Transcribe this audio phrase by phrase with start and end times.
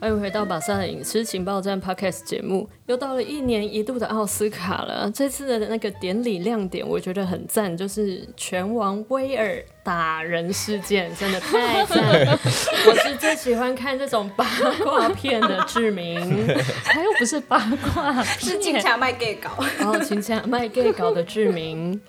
[0.00, 5.10] 欢迎回到马萨的影视情报站 Podcast 节目，又到了一年一度的奥斯卡了。
[5.14, 12.32] 这次的那个典礼亮点，我觉得很赞，就是拳王威尔打人事件，真的太赞了。
[12.88, 14.46] 我是最喜欢看这种八
[14.82, 16.46] 卦片的志明，
[16.82, 17.58] 他又不是八
[17.92, 19.50] 卦，是警察卖 gay 稿。
[19.78, 22.00] 然后请讲卖 gay 搞的志明。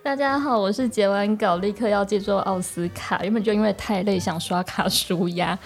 [0.00, 5.58] 大家好，我是截完稿立刻要借做奥斯卡，原本就因为太累想刷卡舒压，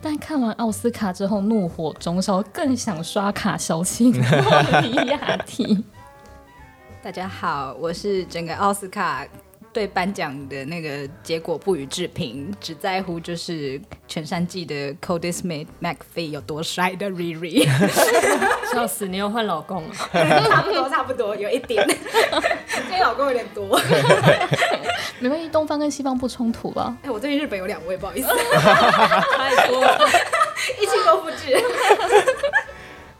[0.00, 4.10] 但看完奥斯卡之后怒火中烧，更想刷卡消气。
[4.14, 5.84] 莫里亚蒂，
[7.02, 9.26] 大家好，我是整个奥斯卡
[9.72, 17.68] 对颁奖的那个结果不予置评，只在乎就是全山季的 Cody Smith McPhee 有多帅的 Riri。
[18.72, 19.94] 笑死，你又换老公了。
[20.50, 21.86] 差不多，差不多，有一点。
[21.86, 23.80] 今天老公有点多。
[25.20, 26.96] 没关系，东方跟西方不冲突吧？
[27.02, 30.00] 哎，我最近日本有两位，不好意思，太多了。
[30.80, 31.62] 一起都复制。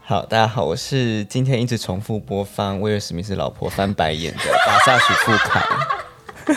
[0.03, 5.61] 好，大家好，我是今天一直重复播放威尔史密斯老婆翻白眼的巴萨许富凯。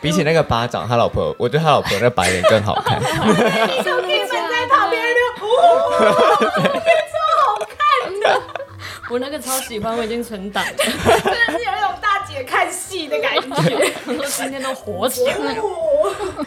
[0.00, 2.98] 比起那个巴掌，他老婆，我觉得他老婆那白脸更好看。
[3.00, 7.76] 你就可以站在旁边就，哦，超好看
[8.20, 8.42] 的，
[9.08, 10.72] 我那个超喜欢，我已经存档了。
[10.76, 13.46] 真的是有一种大姐看戏的感觉。
[14.06, 15.56] 我说今天都火起来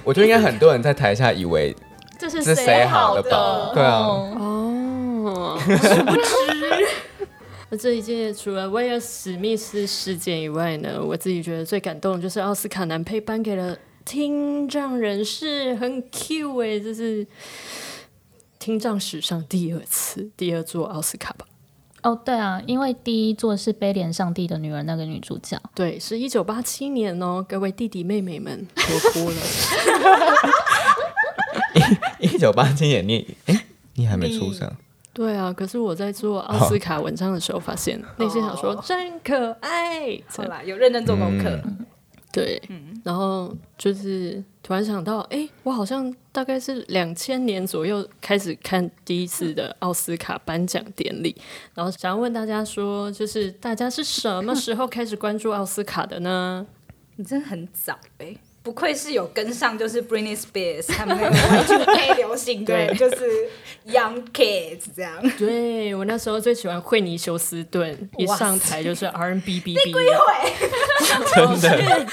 [0.04, 1.74] 我觉得应该很多人在台下以为
[2.20, 3.72] 这是谁好的吧的？
[3.76, 6.26] 对啊，哦，殊不知。
[7.76, 17.28] 那这一届除了威尔史密斯事件以外呢，我自己觉得最感动的就是奥斯卡男配颁给了听障人士，很 Q 哎、这是
[18.60, 21.46] 听障史上第二次第二座奥斯卡吧？
[22.04, 29.36] 哦，对啊，因为第一座是悲怜上帝的女儿那个女主角，对，是一九八七年哦，各位弟弟妹妹们，我哭了。
[32.22, 34.74] 一九八七年你哎、你还没出生，
[35.16, 41.58] 对啊，可是我在做奥斯卡文章的时候，发现 内心想说真可爱，好啦，有认真做功课。
[42.34, 42.62] 对，
[43.06, 51.34] 然后就是突然想到，哎，我好像大概是两千年左右开始看第一次的奥斯卡颁奖典礼，
[51.74, 56.68] 然后想要问大家说，就是大家是什么时候开始关注奥斯卡的呢？
[57.16, 63.48] 你真的很早哎、不愧是有跟上，就是 Britney Spears 他们那个 Y2K 流行的，对就是
[63.88, 65.14] Young Kids 这样。
[65.38, 69.94] 对我那时候最喜欢惠妮休斯顿，一上台就是 R&B B B，
[71.36, 72.08] 真的。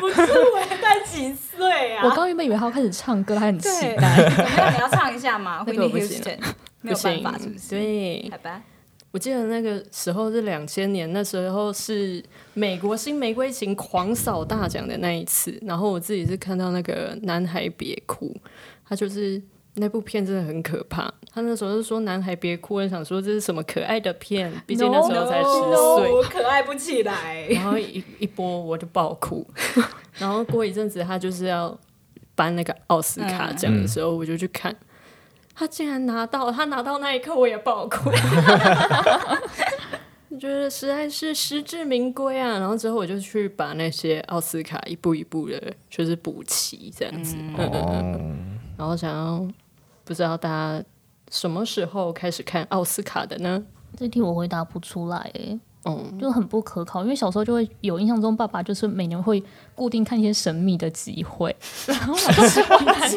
[0.00, 2.02] 不是我才几岁啊？
[2.04, 4.28] 我刚原本以为他要开始唱歌，还很期对，待。
[4.28, 4.74] 怎么样？
[4.74, 6.38] 你要唱一下吗那个我？Whitney 不行 Houston
[6.80, 8.60] 没不行有办法，是不是？，对，好吧。
[9.10, 12.22] 我记得那个时候是两千年，那时候是
[12.54, 18.26] 美国新玫瑰情狂扫大奖的那一次，然后我自己是看到那个《男孩别哭》，
[18.86, 19.40] 他就是
[19.74, 21.12] 那部片真的很可怕。
[21.32, 26.12] 他那时候是说“男孩别哭”，我想说这是什么可爱的片， 毕竟那时候才十岁。
[26.12, 27.46] 我可爱不起来。
[27.48, 29.46] 然后一一播我就爆哭，
[30.18, 31.78] 然后过一阵子他就是要
[32.34, 34.74] 颁那个奥斯卡奖的时候，我就去看，
[35.58, 38.10] 他竟然拿到，他拿到那一刻我也爆哭，
[40.30, 42.60] 我觉得实在是实至名归啊！
[42.60, 45.60] 然后之后我就去把那些奥斯卡一步一步的，
[45.90, 47.34] 就是补齐这样子，
[48.76, 49.44] 然后想要
[50.04, 50.80] 不知道大家
[51.28, 53.60] 什么时候开始看奥斯卡的呢？
[53.96, 55.58] 这题我回答不出来，哎，
[55.88, 59.42] 嗯，就很不可靠，因为小时候就会有印象中，爸爸就是每年会
[59.74, 61.54] 固定看一些神秘的集会，
[61.86, 63.08] 然后老师我男的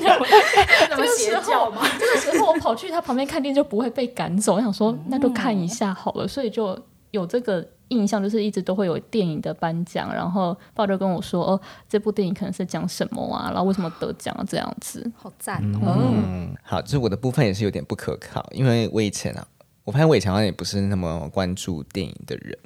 [0.89, 1.81] 怎么邪教吗？
[1.99, 6.77] 这个时候我跑去他旁边看电影就不会被赶走，我想说那就看一下好了，所以就
[7.11, 15.11] 有这个印象，就是一直都会有电影的颁奖，然后爸就跟我说哦，这部电影可能是讲什么啊，然后为什么得奖啊这样子。
[15.15, 15.97] 好赞哦！
[15.97, 19.45] 嗯，好，就是我的部分也是有点不可靠，因为我以前啊，
[19.91, 22.57] 我发现我以前也不是那么关注电影的人，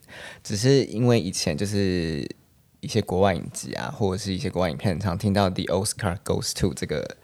[0.43, 2.23] 只是因为以前就是
[2.81, 7.17] 一些国外影集啊，或者是一些国外影片，常听到 “the Oscar goes to” 这个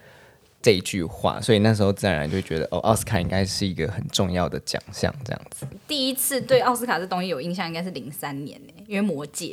[0.59, 5.67] 这一句话，所以那时候自然而然就觉得，哦，奥斯卡应该是一个很重要的奖项，这样子。
[5.87, 9.45] 第一次对奥斯卡这东西有印象，应该是零三年呢，因为《魔戒》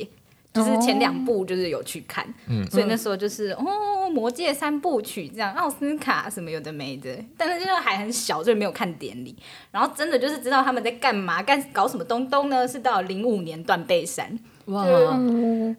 [0.58, 2.26] 就是前两部就是有去看，
[2.70, 3.64] 所以那时候就是哦，
[4.10, 9.36] 《魔戒》三部曲这样，奥斯卡什么有的没的，但是就是还很小，所以没有看典礼。
[9.70, 12.66] 然后真的就是知道他们在干嘛，干搞什么东东呢？
[12.66, 14.84] 是到零五年断背山，哇，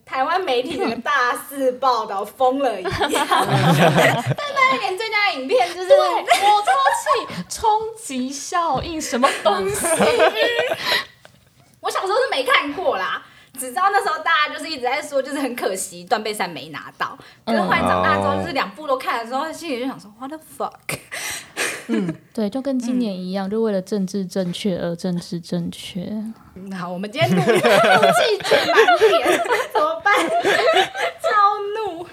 [0.06, 2.92] 台湾媒体整个大肆报道，疯了一样。
[3.30, 7.70] 但那一年最佳影片就是我超气，冲
[8.02, 9.86] 击效应什么东西？
[11.82, 13.24] 我小时候是没看过啦，
[13.60, 17.18] 只知道那时候大家就是一直在说，就是很可惜断背山没拿到。
[17.46, 20.98] 可是后来长大之后，就是两部都看的时候，心里就想说，What the fuck？
[21.92, 26.08] 嗯对，就跟今年一样，就为了政治正确而政治正确。
[26.78, 27.60] 好，我们今天怒怒气
[28.44, 29.42] 值满点，
[29.74, 30.14] 怎么办？
[31.20, 31.28] 超
[31.76, 32.06] 怒！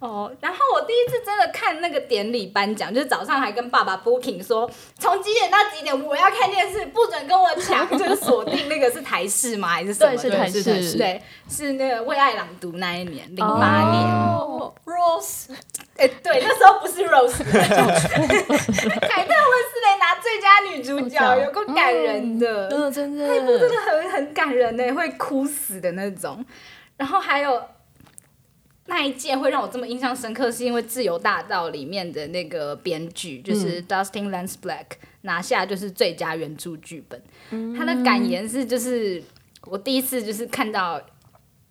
[0.00, 9.68] 哦，然后我第一次真的看那个典礼颁奖，就是早上还跟爸爸 booking 说，从几点到几点我要看电视，不准跟我抢，就是锁定那个是台视吗？
[9.68, 10.82] 还是什么对，的？
[10.82, 10.98] 是。
[10.98, 14.04] 对，是那个为爱朗读那一年，零八年。
[14.04, 15.54] 哦，Rose，
[15.96, 22.68] 哎、对，那时候不是 Rose，凯特温斯雷拿最佳女主角，有够感人的。
[22.68, 26.44] 嗯，真的，真的很很感人呢，会哭死的那种。
[26.96, 27.62] 然后还有
[28.86, 34.86] 那一届会让我这么印象深刻，是因为《自由大道》里面的那个编剧就是 Dustin Lance Black
[35.22, 37.22] 拿下就是最佳原著剧本。
[37.76, 39.22] 他的感言是就是
[39.62, 41.00] 我第一次就是看到。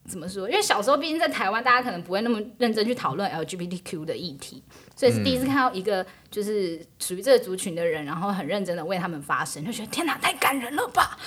[0.06, 0.50] 怎么说？
[0.50, 4.62] 因为小时候毕竟在台湾，大家可能不会那么认真去讨论 LGBTQ 的议题，
[4.95, 11.17] 所以是第一次看到一个就是属于这个族群的人，然后很认真的为他们发声，就觉得天哪，太感人了吧！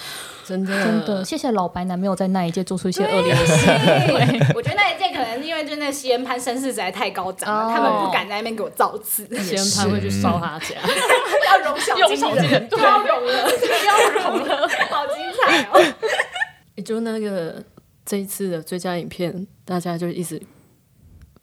[0.46, 3.66] 真的，真的，谢谢老白男没有在那一届做出一些恶劣的事。
[3.66, 7.72] 对， 我觉得那一届可能是因为就那个西恩潘声势实在太高涨了，哦。
[7.74, 10.76] 他们不敢在那边给我造次，先潘会去烧他家，
[11.50, 12.80] 要融小金人，金人对。
[12.80, 13.50] 要容了，
[13.84, 15.94] 要容了，好精彩哦！
[16.76, 17.60] 也就那个
[18.04, 20.40] 这一次的最佳影片，大家就一直，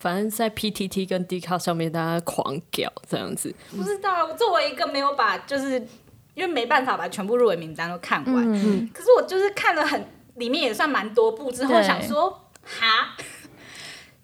[0.03, 5.79] 反正在 PTT 跟 d 卡上面大家狂屌这样子，不知道，我作为一个没有把就是
[6.33, 10.05] 因为没办法把全部入围名单都看完，嗯，可是我就是看了很
[10.35, 12.29] 里面也算蛮多部之后，想说
[12.63, 13.15] 哈。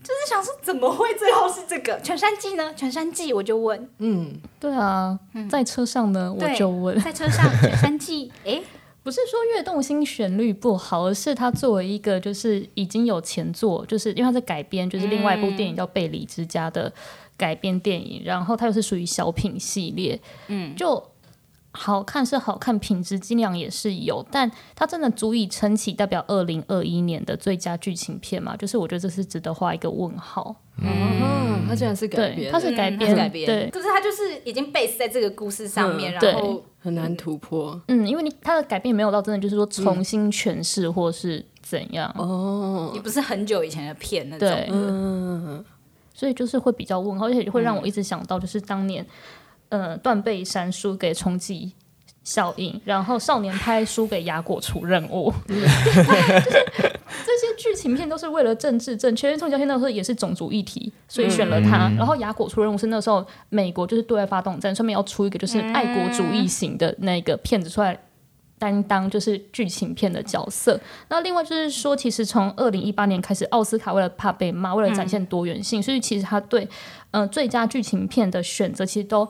[0.02, 2.00] 就是想说，怎么会最后是这个？
[2.02, 2.74] 全山记呢？
[2.74, 8.60] 全山记，我就问，嗯，对啊，在车上呢，我就问，在车上全山记，哎、
[9.02, 16.92] 不是说《悦动心》旋律不好，而是它作为一个就是已经有前作，就是因为它是改编，就是另外一部电影叫《贝里之家》的
[17.38, 21.02] 改编电影，然后它又是属于小品系列，嗯，就
[21.72, 28.58] 好看是好看，品质尽量也是有，但它真的足以撑起代表二零二一年的最佳剧情片嘛？
[28.58, 30.56] 就是我觉得这是值得画一个问号。
[30.84, 37.80] 哦，他竟然是改对，编，它是改嗯它编，改编，对，可是它就是已经 base 在这个故事上面，嗯然后很难突破。
[37.88, 44.50] 嗯，因为你它的改编没有到真的就是说重新诠释或是怎样，哦，也不是很久以前的片那种。
[44.72, 45.64] 嗯，
[46.14, 49.06] 所以就是会比较问号，而且会让我一直想到，就是当年，
[49.70, 51.74] 呃，断背山输给冲击
[52.24, 55.64] 效应，然后少年派输给雅果出任务， 就是
[57.39, 57.39] 这
[57.96, 61.92] 些剧情片都是为了政治正确，因为冲击效应那时候也是种族议题，所以选了他。
[61.98, 68.00] 然后雅果出任务是那时候美国就是对外发动战，上面要出一个就是爱国主义型的那个片子出来。
[68.62, 70.78] 担当就是剧情片的角色，
[71.08, 76.66] 那另外就是说，其实从二零一八年开始，奥斯卡为了怕被骂，为了展现多元性，所以其实他对
[77.12, 79.26] 嗯、呃最佳剧情片的选择，其实都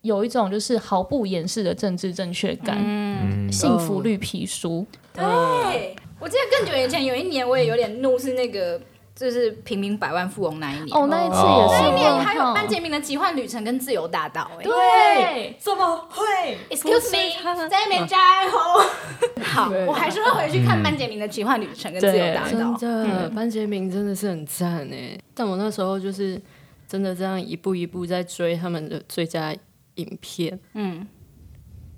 [0.00, 2.76] 有一种就是毫不掩饰的政治正确感。
[2.82, 8.80] 嗯幸福绿皮书，对，我记得更久以前有一年我也有点怒，是那个
[9.14, 10.88] 就是平民百万富翁那一年。
[10.96, 16.08] 哦，那一次也哦是那一年还有班杰明的奇幻旅程跟自由大道、哎对，怎么？
[16.08, 18.50] 会，Excuse me，在那边加油。
[19.44, 22.74] 好，我还是会回去看班杰明的奇幻旅程跟自由大真道。
[22.78, 25.18] 的，班杰明真的是很赞哎！
[25.34, 26.40] 但我那时候就是
[26.88, 29.54] 真的这样一步一步在追他们的最佳
[29.96, 31.06] 影片，嗯，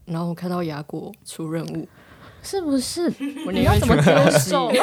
[0.06, 1.88] 然后我看到雅果出任务，
[2.47, 3.12] 是不是？
[3.19, 4.71] 你要怎么接受？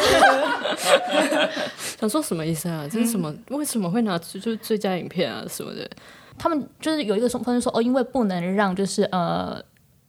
[1.99, 2.85] 想说什么意思啊？
[2.91, 3.33] 这是什么？
[3.49, 5.89] 为什么会拿出就是最佳影片啊什么的？
[6.37, 9.63] 他们就是有一个说分说哦，因为不能让就是呃。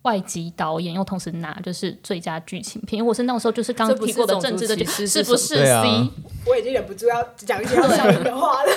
[0.04, 6.11] 外籍导演又同时拿就是最佳剧情片，因为我是那个时候就是刚提过的政治的是是不是 C？
[6.46, 8.70] 我已经忍不住要讲一些要笑人的话了。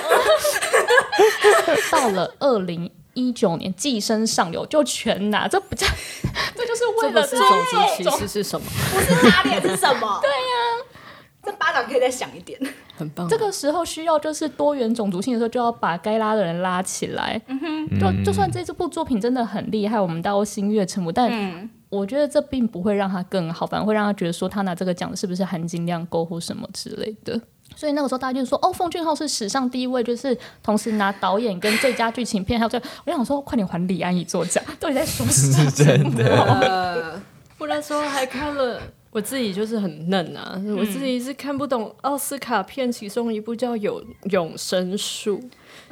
[1.92, 5.88] 到了二零一九年，《寄生上流》就全拿，这不叫，
[6.56, 8.68] 这就是为了这种族歧视是什么？
[8.94, 10.20] 不是拉脸是什么？
[10.22, 10.86] 对呀、
[11.44, 12.60] 这巴掌可以再响一点。
[12.96, 17.42] 很棒，这个时候需要就是多元种族性的时候，就要把该拉的人拉起来。
[17.48, 27.40] 嗯哼，就就算这这部作品真的很厉害，我们到心悦诚服，但我觉得这并不会让他更好，反而会让他觉得说他拿这个奖是不是含金量够或什么之类的。
[27.78, 35.70] 所以那个时候大家就说，哦，奉俊昊是史上第一位，就是同时拿导演跟最佳剧情片，还有最，我想说，快点还李安一座奖， 到底在说什么？
[35.70, 37.22] 真的，
[37.60, 38.82] 那时候还看了，
[39.12, 45.42] 我我自己就是很嫩啊，我自己是看不懂奥斯卡片其中一部叫《有永生树》，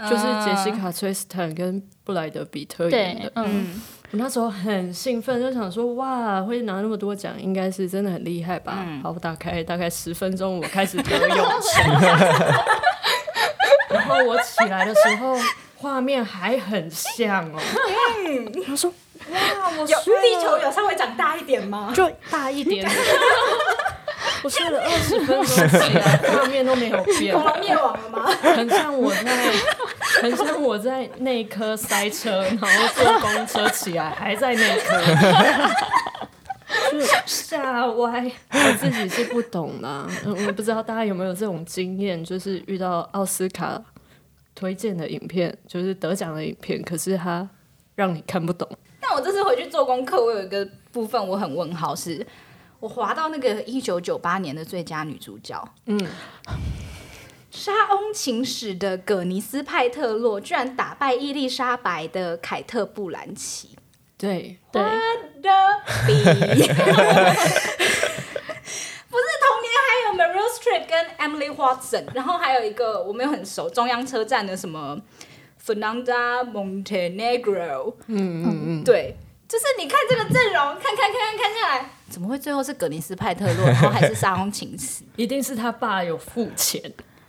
[0.09, 3.21] 就是杰西卡·崔斯坦跟布莱德·比特演的，。
[3.21, 8.85] 对嗯，我那时候很兴奋，就想说哇，会拿那么多奖，应该是真的很厉害吧？
[9.03, 11.81] 好，我打开大概十分钟，我开始得泳池，
[13.89, 15.35] 然后我起来的时候，
[15.77, 17.59] 画面还很像哦。
[18.65, 18.89] 他说
[19.31, 19.37] 哇，
[19.77, 21.91] 我有地球有稍微长大一点吗？
[21.95, 22.87] 就大一点。
[24.45, 28.25] 我睡了二十分钟起来，画面都没有变，恐龙灭亡了吗？
[28.43, 29.51] 很像我在，
[30.21, 35.01] 很像我在内科塞车，然后坐公车起来还在内科，
[36.91, 38.31] 就吓歪。
[38.51, 43.81] 我自己是不懂啦，嗯我不知道大家有没有这种经验，就是遇到奥斯卡
[44.53, 47.49] 推荐的影片，就是得奖的影片，可是它
[47.95, 48.69] 让你看不懂。
[49.01, 52.23] 但我这次回去做功课，我有一个部分我很问号是，
[52.79, 55.99] 我滑到那个一九九八年的最佳女主角，嗯，
[57.49, 63.77] 莎翁情史的葛尼斯派特洛居然打败伊丽莎白的凯特布兰奇。
[64.17, 64.81] 对，对，
[65.41, 65.49] 的
[66.07, 66.27] 比，不是
[69.41, 75.01] 同年还有 Meryl Streep 跟 Emily Watson，然后还有一个我没有很熟，中央车站的什么
[75.63, 79.17] Fernanda Montenegro，嗯嗯嗯，对，
[79.47, 85.03] 就是你看这个阵容，看看看看看下来，怎么会最后是葛尼斯派特洛，然后还是沙翁情史？
[85.15, 86.81] 一定是他爸有付钱。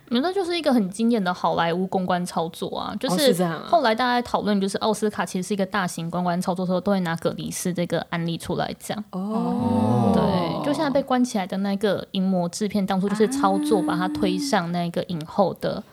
[0.09, 8.97] 嗯那就是一个很经典的好莱坞公关操作啊，就哦是后来大家在讨论，就是奥斯卡其实是一个大型公关操作的时候，都会拿葛尼斯这个案例出来讲。
[9.11, 10.13] 哦。
[10.15, 15.83] 对，就现在被关起来的那个银魔制片，当初就是操作把他推上那个影后的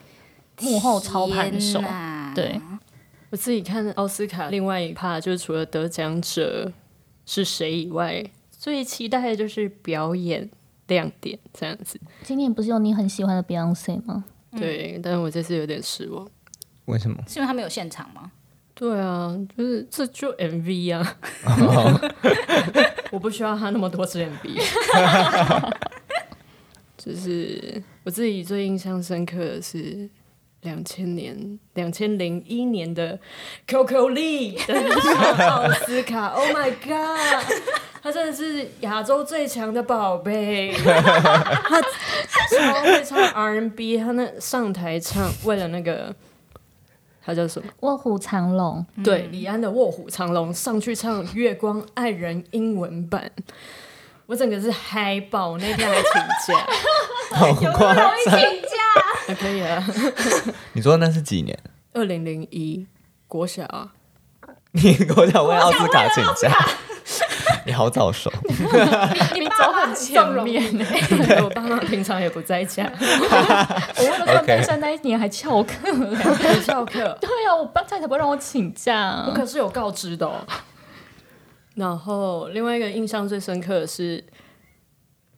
[0.61, 1.83] 幕后操盘手。
[2.33, 2.61] 对，
[3.31, 6.71] 我自己看奥斯卡另外一趴，就是除了得奖者
[7.25, 10.49] 是谁以外，最期待的就是表演
[10.87, 11.99] 亮点这样子。
[12.23, 14.25] 今年不是有你很喜欢的 Beyonce 吗？
[14.57, 16.27] 对，但是我这次有点失望。
[16.85, 17.17] 为什么？
[17.27, 18.31] 是因为他没有现场吗？
[18.73, 21.17] 对啊，就是这就 MV 啊，
[23.11, 25.71] 我不需要他那么多支 MV。
[26.97, 30.09] 就是我自己最印象深刻的是
[30.65, 33.17] 两千年、两千零一年的
[33.65, 37.61] Coco Lee 登上奥斯卡， Oh my God！
[38.03, 46.13] 他真的是亚洲最强的宝贝， 他超会唱 R&B，他那上台唱为了那个
[47.23, 47.67] 他叫什么？
[47.79, 53.31] 卧虎藏龙，对，李安的《卧虎藏龙》上去唱《月光爱人》英文版，
[54.27, 56.67] 我整个是嗨爆，那天还请假，
[57.37, 58.11] 好夸张！
[58.23, 58.77] 请假，
[59.25, 59.83] 还可以啊。
[60.73, 61.57] 你说那是几年？
[61.93, 62.85] 二零零一
[63.27, 63.93] 国小啊，
[64.73, 66.53] 你跟我讲为奥斯卡请假，
[67.65, 68.31] 你好早熟。
[69.33, 70.85] 你走很前面呢、
[71.25, 76.61] 对我爸妈平常也不在家，我为了看 OK 登山那一年还翘课嘞。
[76.61, 80.45] 翘课，对啊，我爸太太不会让我请假、我可是有告知的、哦。
[81.75, 84.23] 然后另外一个印象最深刻的是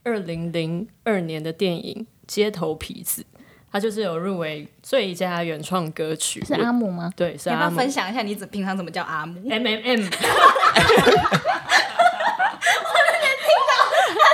[0.03, 3.25] 二零零二年的电影《街头痞子》，
[3.71, 7.11] 它就是有入围最佳原创歌曲，是阿姆吗？
[7.15, 10.09] 对，是你要不要姆分享一下你怎平常怎么叫阿姆？M M M。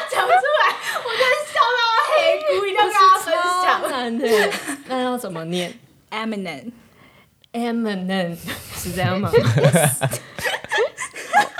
[0.10, 3.28] 讲出来，我真的笑到黑，咕，一定要跟大家分
[3.64, 3.66] 享。
[3.90, 4.24] 难的，
[4.88, 5.74] 那要怎么念
[6.12, 6.72] Eminem，
[7.54, 8.36] ？Eminem
[8.76, 9.32] 是这样吗？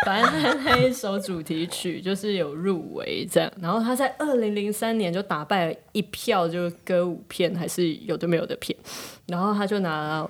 [0.06, 8.78] 反正他那一首主题曲就是有入围这样，然后他在二零零三年就打败了一票就是歌舞片还是有的没有的片，
[9.28, 10.28] 然后他就拿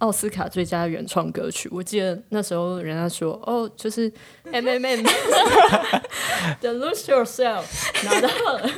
[0.00, 1.68] 奥斯卡最佳原创歌曲。
[1.72, 4.12] 我记得那时候人家说哦，就是
[4.44, 5.02] M M M
[6.60, 7.64] 的 Lose Yourself
[8.04, 8.70] 拿到了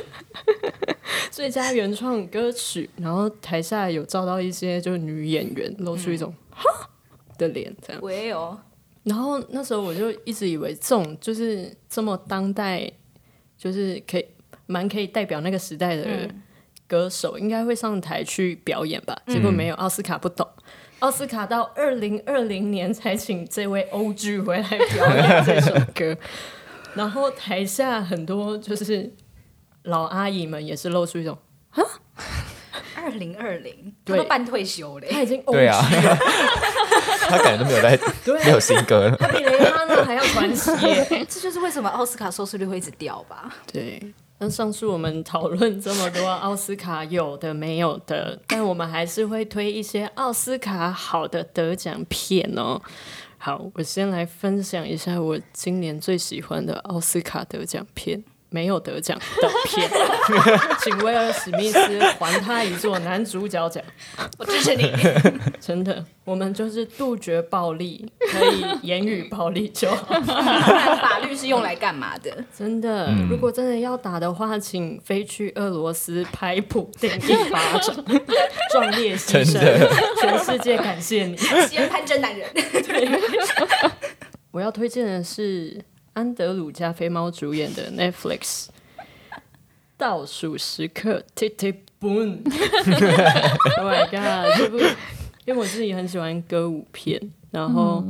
[1.31, 6.89] 最佳原创歌曲，然后台下有照到一些就是女演员露出一种哈
[7.37, 8.01] 的脸这样。
[8.01, 8.59] 喂哦，
[9.03, 12.91] 然后那时候我就一直以为这种就是这么当代，
[13.57, 14.25] 就是可以
[14.65, 16.29] 蛮可以代表那个时代的
[16.85, 19.17] 歌手，应该会上台去表演吧。
[19.27, 20.45] 结果没有，奥斯卡不懂。
[21.03, 26.15] 奥斯卡到二零二零年才请这位欧剧回来表演这首歌，
[26.93, 29.11] 然后台下很多就是
[29.83, 31.37] 老阿姨们也是露出一种，
[32.95, 35.07] 二零二零，他都半退休了。
[35.11, 35.77] 他已经欧对啊，
[37.27, 37.99] 他感觉都没有在，
[38.45, 39.17] 没有新歌了。
[39.17, 41.05] 他比雷哈娜还要传奇耶。
[41.27, 43.53] 这就是为什么奥斯卡收视率会一直掉吧？
[43.69, 44.01] 对，
[44.43, 52.81] 那上次我们讨论这么多奥斯卡有的没有的，但我们还是会推一些奥斯卡好的得奖片哦。
[53.37, 58.19] 好，我先来分享一下我今年最喜欢的奥斯卡得奖片
[58.53, 59.89] 《没有得奖的片，
[60.79, 63.83] 请威尔史密斯还他一座男主角奖。
[64.37, 64.93] 我支持你。
[65.59, 70.13] 真的，我们就是杜绝暴力，可以言语暴力就好。
[70.21, 72.45] 法律是用来干嘛的？
[72.55, 77.95] 真的，如果真的要打的话，请飞去俄罗斯拍普丁一巴掌，
[78.71, 79.59] 壮烈牺牲，
[80.21, 81.35] 全世界感谢你。
[81.35, 82.47] 先攀真男人。
[84.51, 85.83] 我要推荐的是
[86.13, 88.67] 安德鲁加菲猫主演的 Netflix
[89.97, 92.43] 《倒数时刻 Titty Boom》。
[93.79, 94.57] Oh my god！
[94.57, 94.77] 这部
[95.45, 97.19] 因为我自己很喜欢歌舞片，
[97.51, 98.03] 然后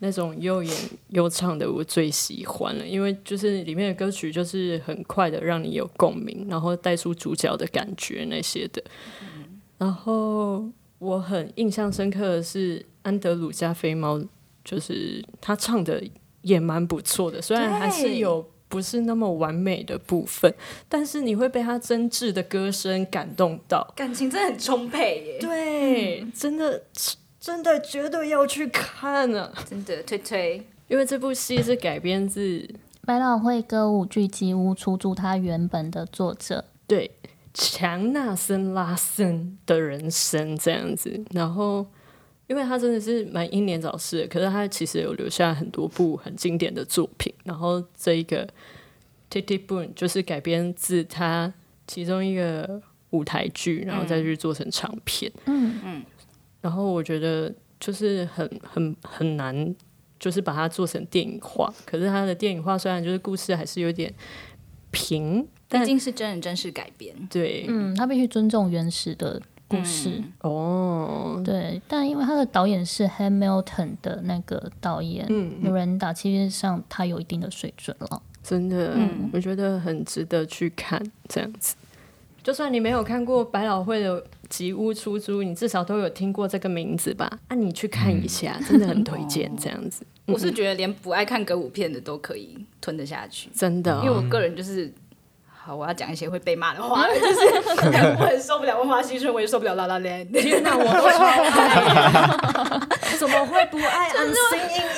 [0.00, 0.76] 那种又演
[1.08, 8.82] 又唱的我最喜欢了，因为就是里面的歌曲就是很快的让你有共鸣，然后带出主角的感觉那些的。
[9.78, 14.20] 然后我很印象深刻的是安德鲁加菲猫。
[14.64, 16.02] 就是他唱的
[16.46, 20.54] 也蛮不错的，虽然还是有不是那么完美的部分，
[20.88, 25.38] 但是你会被他真挚的歌声感动到，感情真的很充沛耶。
[25.40, 26.84] 对，真的
[27.40, 29.52] 真的绝对要去看啊！
[29.68, 32.68] 真的推推，因为这部戏是改编自
[33.04, 37.10] 百老汇歌舞剧集屋出租他原本的作者对
[37.52, 41.86] 强纳森拉森的人生这样子，然后。
[42.46, 47.32] 因为他真的是蛮英年早逝，可是他其实有留下很多部很经典的作品。
[47.42, 48.46] 然后这一个
[49.30, 51.52] 《Titty Boom》就是改编自他
[51.88, 55.32] 其中一个舞台剧，然后再去做成长片。
[55.46, 56.04] 嗯嗯。
[56.60, 59.74] 然后我觉得就是很很很难，
[60.20, 61.72] 就是把它做成电影化。
[61.84, 64.12] 可是他的电影化虽然就是故事还是有点
[64.92, 67.14] 平，但毕竟是真人真事改编。
[67.28, 69.42] 对，嗯，他必须尊重原始的。
[69.68, 70.22] 故事。
[70.40, 81.74] 哦，对，但因为他的导演是 Hamilton 的那个导演，嗯，Miranda，其实上他有一定的水准了，真的，嗯，我觉得很值得去看这样子。
[82.42, 87.28] 就算你没有看过百老汇的《吉屋出租》，你至少都有听过这个名字吧？
[87.48, 90.06] 啊，你去看一下，真的很推荐 这样子。
[90.26, 94.92] 我是觉得连不爱看歌舞片的都可以吞得下去，真的，因为我个人就是。
[95.66, 97.40] 好，我要讲一些会被骂的话， 就是
[98.20, 100.24] 我很受不了《万花新春》，我也受不了《拉拉链》。
[100.40, 102.80] 天哪，我都超爱！
[103.18, 104.08] 怎么会不爱？
[104.12, 104.38] 真的，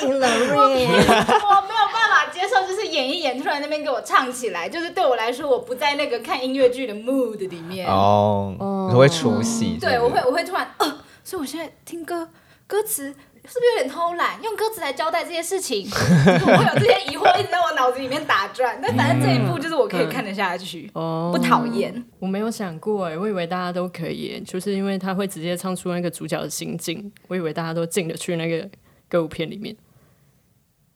[0.05, 7.87] 我没有办法接受，就是演一演突然那边给我唱起来，就是对我来说，我不在那个看音乐剧的 mood 里面。
[7.87, 9.79] 哦，你会出戏？
[9.81, 12.29] 对，我会，我会突然，呃，所以我现在听歌
[12.67, 13.15] 歌词。
[13.47, 14.39] 是不是有点偷懒？
[14.43, 18.79] 用歌词来交代这些事情， 我会有这些疑惑一直在我脑子里面打转。
[18.81, 22.05] 但反正这一部就是我可以看得下去，不讨厌。
[22.19, 28.69] 我没有想过哎，我以为大家都可以，就是因为他会直接唱出那个主角的心境，我以为大家都进得去那个
[29.07, 29.75] 歌舞片里面。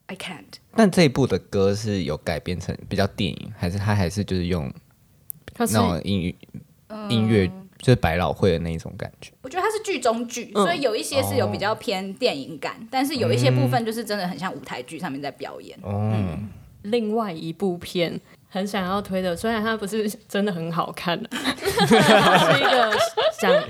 [0.05, 0.43] I can't。
[0.75, 4.71] 但这一部的歌是有改编成比较电影，还是他还是就是用
[5.57, 6.35] 那种音乐
[7.09, 7.49] 音乐？
[7.79, 15.77] 就是百老汇的那一种感觉，我觉得它是剧中剧，所以有一些是有比较偏电影感，但是有一些部分就是真的很像舞台剧上面在表演。
[15.83, 16.47] 嗯，
[16.83, 18.19] 另外一部片
[18.49, 22.97] 很想要推的，虽然它不是真的很好看的， 它是一个
[23.39, 23.63] 想，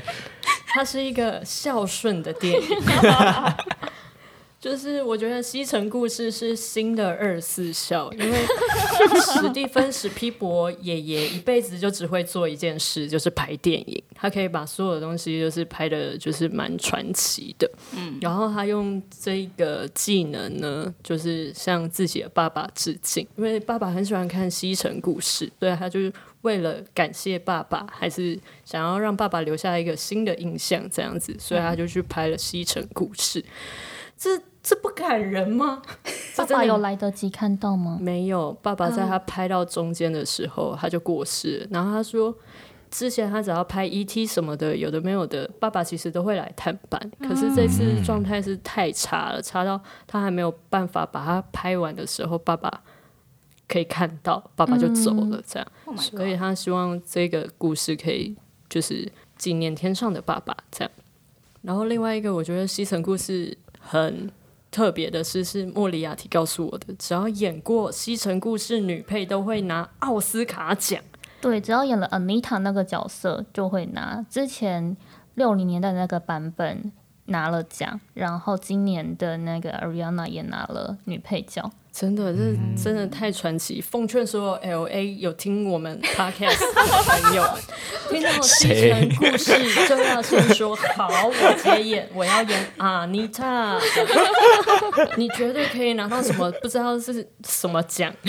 [0.68, 2.62] 它是一个孝顺的电影。
[4.64, 8.38] 就是我觉得《西城故事》是新的二四孝， 因为
[9.20, 14.02] 史蒂芬史皮博爷爷一辈子就只会做一件事，就是拍电影。
[14.16, 17.70] 他可以把所有的东西就是拍的，就是蛮传奇的。
[17.94, 33.42] 嗯，然后他用这个技能呢，就是向自己的爸爸致敬，因为爸爸很喜欢看《西城故事》，对他就是为了感谢爸爸，还是想要让爸爸留下一个新的印象，这样子，所以他就去拍了《西城故事》。
[34.18, 35.82] 这这不感人吗？
[36.38, 37.98] 爸爸有来得及看到吗？
[38.00, 41.68] 没有，爸爸在他拍到中间的时候他就过世。
[41.70, 42.34] 然后他说，
[42.90, 47.12] 之前他只要拍 ET 什么的，有的没有的，爸爸其实都会来探班。
[47.20, 52.82] 可是这次状态是太差了，差到他还没有办法把它拍完的时候，爸爸
[53.68, 55.44] 可以看到，爸爸就走了。
[55.46, 58.34] 这样，所以他希望这个故事可以
[58.70, 60.56] 就是纪念天上的爸爸。
[60.72, 60.92] 这样，
[61.64, 64.32] 然后另外一个，我觉得西城故事很。
[64.74, 71.00] 特别的是，是莫里亚提告诉我的，只要演过《西城故事》女配，都会拿奥斯卡奖。
[71.40, 74.26] 对，只要演了 Anita 那个角色，就会拿。
[74.28, 74.98] 之前
[75.36, 76.92] 六零年代那个版本
[77.26, 81.72] 拿了奖，然后今年的那个 Ariana 也拿了女配角。
[81.94, 83.80] 真的，这真的太传奇！
[83.80, 87.46] 奉劝所有 L A 有听我们 Podcast 的朋友，
[88.10, 89.54] 听到西城故事
[89.88, 93.80] 就要先说好，我接演，我要演 Anita，
[95.18, 98.12] 你绝对可以拿到什么不知道是什么奖。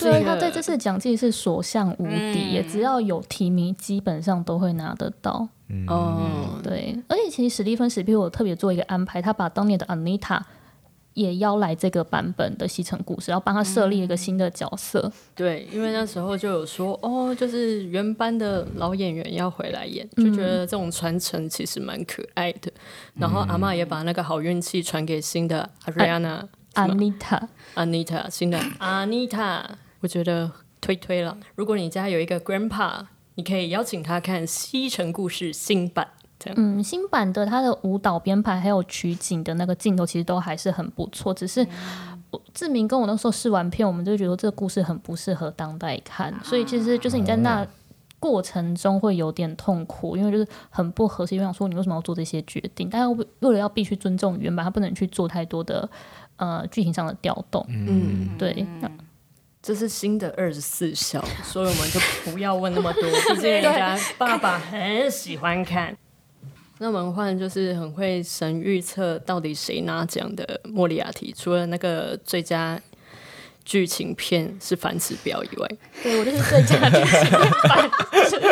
[0.00, 5.48] 对，他对这次奖季是所向无敌，也只要有提名，基本上都会拿得到。
[5.88, 10.40] 哦，对，而且其实史蒂芬史皮我特别做一个安排，他把当年的 Anita
[11.14, 15.10] 也邀来这个版本的西城故事，然后帮他设立一个新的角色。
[15.34, 22.72] 对，因为那时候就有说，哦，就是原班的老演员要回来演，就觉得这种传承其实蛮可爱的。
[23.14, 26.44] 然后阿嬷也把那个好运气传给新的 Ariana、
[26.74, 29.64] Anita，Anita，新的 Anita，
[30.00, 31.36] 我觉得推推了。
[31.54, 36.08] 如果你家有一个 Grandpa，你可以邀请他看《西城故事》新版。
[36.42, 41.32] 这样，嗯，新版的他的舞蹈编排还有取景的那个镜头，其实都还是很不错。
[41.32, 41.64] 只是
[42.30, 47.64] 我志明跟我那时候试完片，我们就觉得这个故事很不适合当代看，所以其实就是你在那
[48.18, 51.34] 过程中会有点痛苦，因为就是很不合适。
[51.34, 52.88] 因为想说你为什么要做这些决定？
[52.90, 55.88] 但又为了要必须尊重原版，他不能去做太多的
[56.36, 57.64] 呃剧情上的调动。
[57.68, 58.90] 嗯，对，那
[59.60, 63.02] 这是新的二十四孝，所以我们就不要问那么多，
[63.34, 65.96] 毕竟人家爸爸很喜欢看。
[66.82, 72.76] 那文焕就是很会神预测到底谁拿奖的莫里亚提，除了那个最佳
[73.64, 75.68] 剧情片是反指标以外，
[76.02, 77.88] 对我就是最佳剧情片 反
[78.28, 78.50] 指标。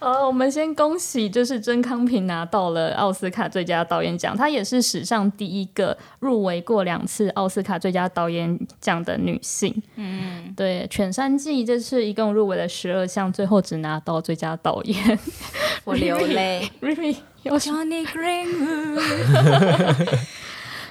[0.00, 9.82] 好，我们先恭喜，就是甄康平拿到了奥斯卡最佳导演奖，她也是史上第一个入围过两次奥斯卡最佳导演奖的女性。
[9.96, 15.18] 嗯，对，《犬山记》这次一共入围了十二项，最后只拿到最佳导演。
[15.84, 16.70] 我流泪。
[16.80, 18.98] Remy 有 Johnny Greenwood，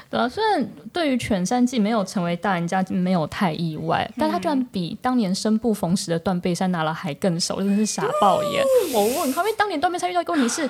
[0.10, 8.64] 对啊，虽然对于犬山记没有成为大赢家没有太意外，但他居然比当年生不逢时的断背山拿了还更熟，真的是傻爆眼。
[8.94, 10.68] 我问他，因为当年断背山遇到一个问题是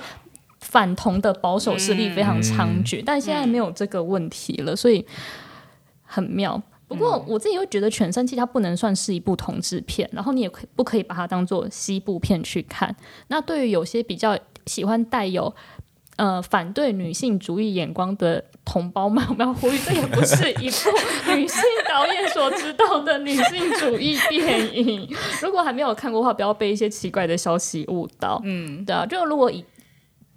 [0.60, 5.06] 反同的保守势力非常猖獗，但现在没有这个问题了，所以
[6.04, 6.62] 很妙。
[6.90, 12.94] 不过我自己会觉得《犬山记》它不能算是一部同志片，然后你也可以不可以把它当做西部片去看？
[13.28, 15.54] 那对于有些比较喜欢带有
[16.16, 25.10] 呃反对女性主义眼光的同胞们，我们要呼吁，这也不是一部女性导演所知道的女性主义电影。
[25.42, 28.40] 如果还没有看过的话，不要被一些奇怪的消息误导。
[28.44, 29.66] 嗯，对啊，就如果以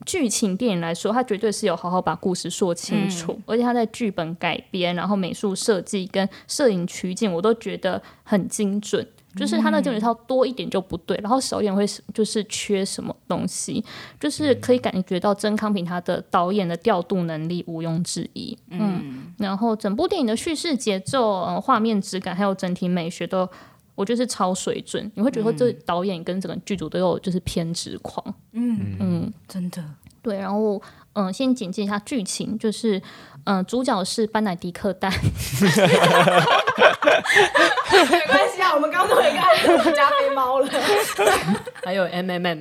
[0.07, 9.07] 剧情电影来说，它绝对是有好好把故事说清楚，而且它在剧本改编、然后美术设计跟摄影取景，我都觉得很精准。
[9.35, 13.85] 就是它那个精准套多一点就不对，然后少一点会就是缺什么东西，
[14.21, 18.57] 就是可以感觉到曾康平他的导演的调度能力毋庸置疑。
[18.71, 23.49] 嗯，然后整部电影的叙事节奏、呃、画面质感还有整体美学都，
[23.95, 25.11] 我觉得是超水准。
[25.15, 28.35] 你会觉得这导演跟整个剧组都有就是偏执狂。
[28.53, 29.83] 嗯嗯真的。
[30.21, 30.81] 对，然后
[31.15, 33.03] 嗯、呃先简介一下剧情，就是
[33.45, 35.13] 嗯、呃主角是班乃迪克蛋，
[38.11, 40.69] 没关系啊，我们刚刚都有一个加菲猫了。
[41.85, 42.61] 还有 M M M，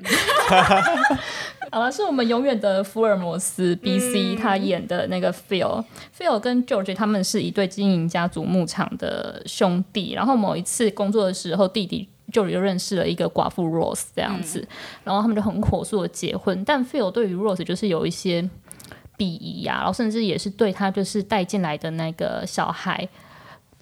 [1.72, 14.68] 好了，是我们永远的福尔摩斯 B C 他演的那个 Phil，Phil、跟 George 他们是一对经营家族牧场的兄弟，然后某一次工作的时候，弟弟 George 就认识了一个寡妇 Rose 这样子，
[15.04, 18.50] 然后他们就很火速的结婚，但 Phil 对于 Rose 就是有一些
[19.22, 23.08] 鄙夷呀、然后甚至也是对他就是带进来的那个小孩。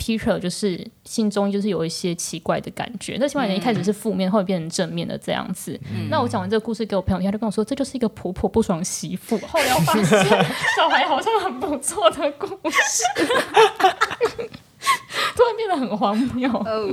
[0.02, 5.78] Peter 就是心中就是有一些奇怪的感觉，那起码人一开始是负面，后来变成正面的这样子。
[6.10, 9.38] 那我讲完这个故事给我朋友听，他就跟我说，这就是一个婆婆不爽媳妇。
[9.46, 10.06] 后来我发现
[10.78, 13.04] 小孩好像很不错的故事，
[15.36, 16.50] 突然变得很荒谬。
[16.50, 16.88] 哦，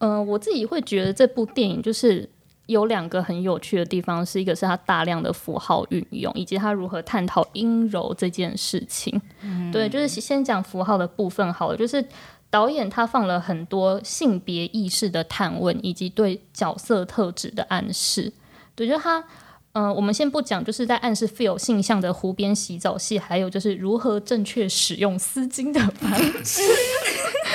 [0.00, 2.28] 嗯、我自己会觉得这部电影就是
[2.66, 9.20] 有两个很有趣的地方，是一个是他大量的符号运用，以及他如何探讨阴柔这件事情。
[9.72, 12.04] 对，就是先讲符号的部分好了，就是
[12.50, 18.32] 导演他放了很多性别意识的探问，以及对角色特质的暗示。
[18.74, 19.24] 对，就是他。
[19.76, 26.62] 嗯、我们先不讲，就是在暗示 feel 性向的湖边洗澡戏，还有就是如何正确使用丝巾的 方式。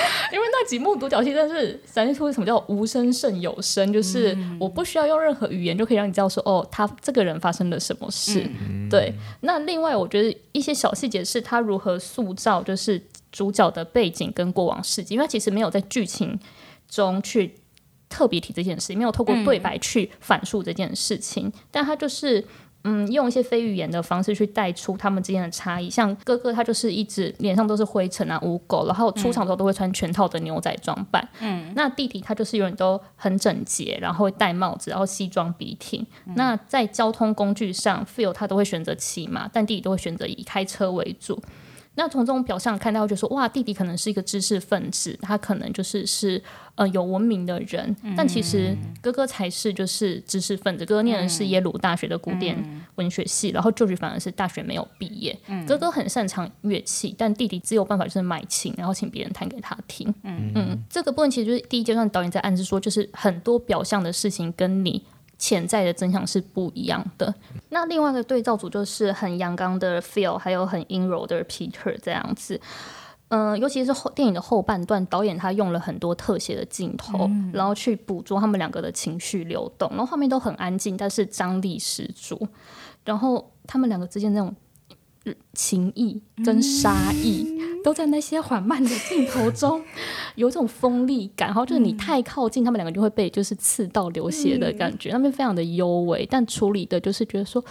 [0.31, 8.47] 因为那几幕独角戏真的是展现出什么叫无声胜有声，就是我不需要用任何语言就可以让你知道说，哦，他这个人发生了什么事。
[8.89, 16.39] 对，那另外我觉得一些小细节是他如何塑造，就是主角的背景跟过往事迹，因为他其实没有在剧情
[16.87, 17.55] 中去
[18.07, 22.45] 特别提这件事，没有透过对白去反述这件事情，但他就是。
[22.83, 25.89] 嗯，用一些非语言的方式去带出他们之间的差异。
[25.89, 31.27] 像哥哥，他就是一直脸上都是灰尘啊、污垢，然后出场的时候都会穿全套的牛仔装扮。
[31.41, 36.05] 嗯，那弟弟他就是永远都很整洁，然后会戴帽子，然后西装笔挺。
[36.35, 41.41] 那在交通工具上，Phil 他都会选择骑马，但弟弟都会选择以开车为主。
[41.99, 46.41] 那从这种表象看到，就说哇，弟弟可能是一个知识分子，他可能就是是
[46.75, 50.85] 呃有文明的人，但其实哥哥才是就是知识分子。
[50.85, 52.55] 哥哥念的是耶鲁大学的古典
[52.95, 55.37] 文学系，然后舅舅反而是大学没有毕业。
[55.67, 60.07] 哥哥很擅长乐器，但弟弟只有办法就是买琴，然后请别人弹给他听。
[60.23, 65.03] 嗯，这个部分其实就是第一阶段导演在暗示说，就是很多表象的事情跟你。
[65.39, 67.33] 潜在的真相是不一样的。
[67.69, 72.61] 那另外一个对照组就是很阳刚的 Phil，还有很阴柔的 Peter 这样子。
[73.29, 82.47] 嗯，尤其是后电影的后半段，导演他用了很多特写的镜头，然后去捕捉他们两个的情绪流动，然后画面都很安静，但是张力十足。
[83.03, 84.55] 然后他们两个之间那种。
[85.53, 87.45] 情谊跟杀意
[87.83, 89.81] 都在那些缓慢的镜头中
[90.35, 97.63] 有种锋利感，然后就是你太靠近，他们两个就会被就是刺到流血的感觉，那边非常的优美，但处理的就是觉得说，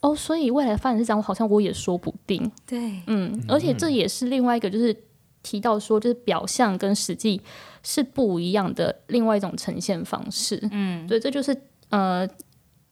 [0.00, 2.50] 哦，所以未来发展是这样，我好像我也说不定。
[2.66, 4.96] 对，嗯，而且这也是另外一个就是
[5.42, 7.40] 提到说，就是表象跟实际
[7.82, 10.58] 是不一样的另外一种呈现方式。
[10.70, 11.56] 嗯，所以这就是
[11.90, 12.28] 呃。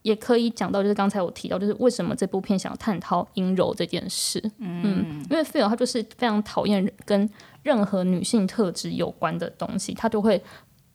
[0.02, 4.42] 也可以讲到，就是刚才我提到，就是为什么这部片想探讨阴柔这件事。
[4.58, 7.28] 嗯，因为菲尔他就是非常讨厌跟
[7.62, 10.42] 任何女性特质有关的东西，他就会。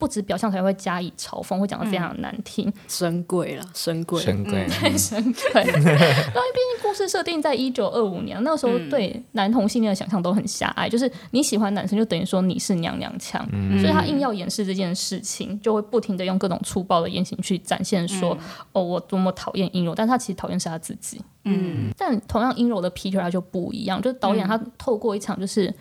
[0.05, 2.71] 不止表象才会加以嘲讽，会讲的非常难听。
[2.87, 5.63] 神贵了，神贵，神贵，对，神贵。
[5.65, 13.43] 因为毕竟故事设定在一九二五年，那个时候对男同性恋的想象都很狭隘，就是你喜欢男生就等于说你是娘娘腔，
[13.81, 18.37] 所以他硬要掩饰这件事情，就会不停的用各种粗暴的言行去展现说，
[18.73, 21.19] 哦，我多么讨厌阴柔，但他其实讨厌是他自己。
[21.45, 25.71] 嗯，但同样阴柔的 Peter 他就不一样，就是导演他透过一场就是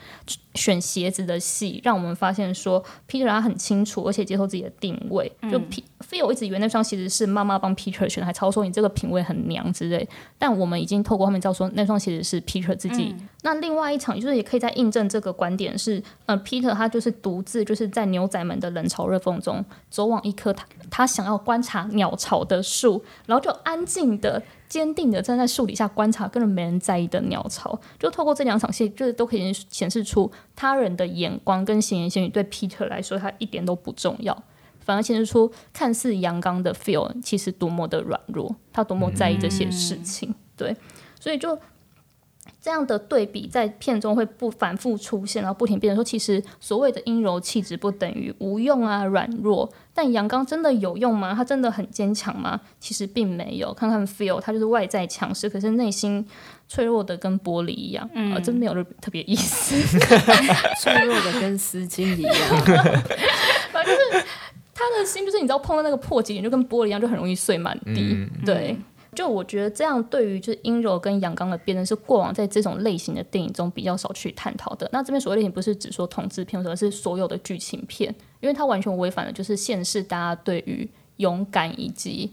[0.55, 5.33] 选鞋子的戏，让我们发现说 Peter 他很清楚，而且接受自己的定位。
[5.51, 10.07] 就 P Phil 一直以为那双鞋子是妈妈帮 Peter 选，还超说你这个品味很娘之类。
[10.39, 13.17] 但我们已经透过后面知道说那双鞋子是 Peter 自己。
[13.43, 24.43] 那另外一场就是也可以在印证这个观点是，呃，Peter 他就是独自就是在牛仔们的冷嘲热讽中走往一棵他他想要观察鸟巢的树，然后就安静的。
[24.75, 34.37] 坚定的站在树底下观察，根本没人在意的鸟巢，就透过这两场戏，就是都可以显示出他人的眼光跟闲言闲语对皮特来说，他一点都不重要，
[34.81, 40.35] 反而显示出看似阳刚的 feel，其实多么的软弱，他多么在意这些事情。
[40.57, 40.77] 对，
[41.21, 41.57] 所以就。
[42.61, 49.71] 这样的对比在片中会不反复出现，然后不停变成说，其实所谓的阴柔气质不等于无用啊、软弱。
[49.93, 51.35] 但阳刚真的有用吗？
[51.35, 52.61] 他真的很坚强吗？
[52.81, 53.73] 其实并没有。
[53.75, 56.27] 看看 Feel，他就是外在强势，可是内心
[56.67, 58.09] 脆弱的跟玻璃一样。
[58.33, 59.77] 啊，真没有特别意思。
[60.81, 62.35] 脆弱的跟丝巾一样。
[63.71, 64.25] 反正就是
[64.75, 68.27] 他的心，就是你知道碰到那个破节点，就跟玻璃一样，就很容易碎满地。
[68.45, 68.77] 对。
[69.15, 74.89] 就我觉得这样对于就是阴柔跟阳刚的辩论是过往在这种类型的电影中比较少去探讨的。
[74.93, 82.31] 那这边所谓类型不是只说同志片，而是所有的剧情片，因为它完全违反了就是现世大家对于勇敢以及。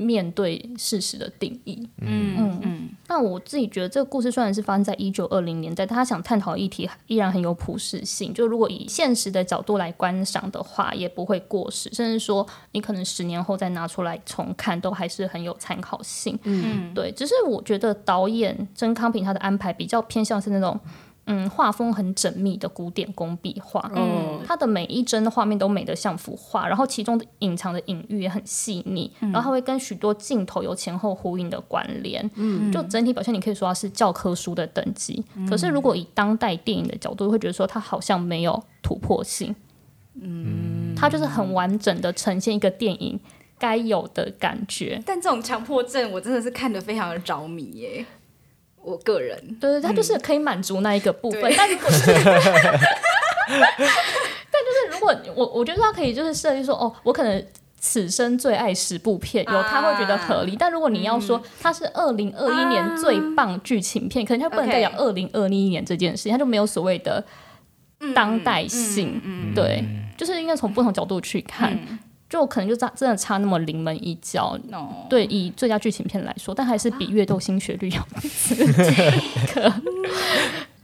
[0.00, 2.88] 面对事实的定义，嗯嗯嗯。
[3.06, 8.32] 那我自己觉得这个故事虽然是发生在一九二零年代，但他想探讨的议题依然很有普适性。
[8.32, 16.38] 就如果以现实的角度来观赏的话，也不会过时，甚至说你可能十年后再拿出来重看，都还是很有参考性。
[16.44, 17.12] 嗯，对。
[17.12, 20.78] 只是我觉得导演曾康平他的安排比较偏向是那种。
[21.26, 35.24] 嗯，画风很缜密的古典工笔画，嗯，它的每一帧的画面都美得像幅画，然后其中的隐藏的隐喻也很细腻，然后它会跟许多镜头有前后呼应的关联，嗯，就整体表现你可以说它是教科书的等级。
[35.48, 39.54] 可是如果以当代电影的角度，会觉得说它好像没有突破性，
[40.20, 43.20] 嗯，它就是很完整的呈现一个电影
[43.56, 45.00] 该有的感觉。
[45.06, 48.04] 但这种强迫症，我真的是看得非常的着迷耶。
[48.82, 52.12] 我个人，对对，他就是可以满足那一个部分，但如果是，
[53.52, 57.44] 但就是如果我我觉得他可以就是设计说，哦，我可能
[57.78, 60.56] 此生最爱十部片，有他会觉得合理。
[60.58, 67.24] 但如果你要说他是二零二一年最棒剧情片，可能他不能代表二零二一年这件事情，他就没有所谓的
[68.14, 69.20] 当代性。
[69.54, 69.84] 对，
[70.16, 71.78] 就是应该从不同角度去看。
[72.30, 74.56] 就可能就差真的差那么临门一脚，
[75.10, 78.06] 对，以最佳剧情片来说，但还是比《月斗新学率》要
[78.48, 79.74] 这个。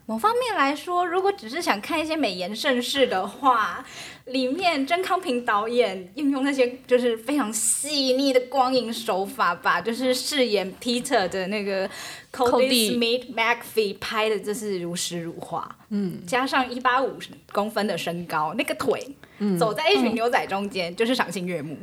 [0.09, 3.85] 某方面来说，如果只是想看一些美颜盛世的话，
[4.27, 11.91] 里面甄康平导演运用那些就是非常细腻的光影手法，吧就是饰演 Peter 的那个
[12.33, 15.77] Cody Smith McPhee 拍的，真是如诗如画。
[15.89, 17.19] 嗯，加上一八五
[17.53, 19.17] 公分的身高，那个腿。
[19.59, 21.77] 走在一群牛仔中间就是赏心悦目。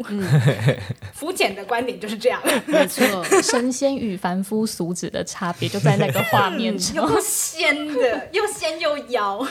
[1.13, 6.95] 肤浅的观点就是这样，没错，神仙与凡夫俗子的差别就在那个画面 中。
[6.95, 9.47] 又仙的，又仙又妖。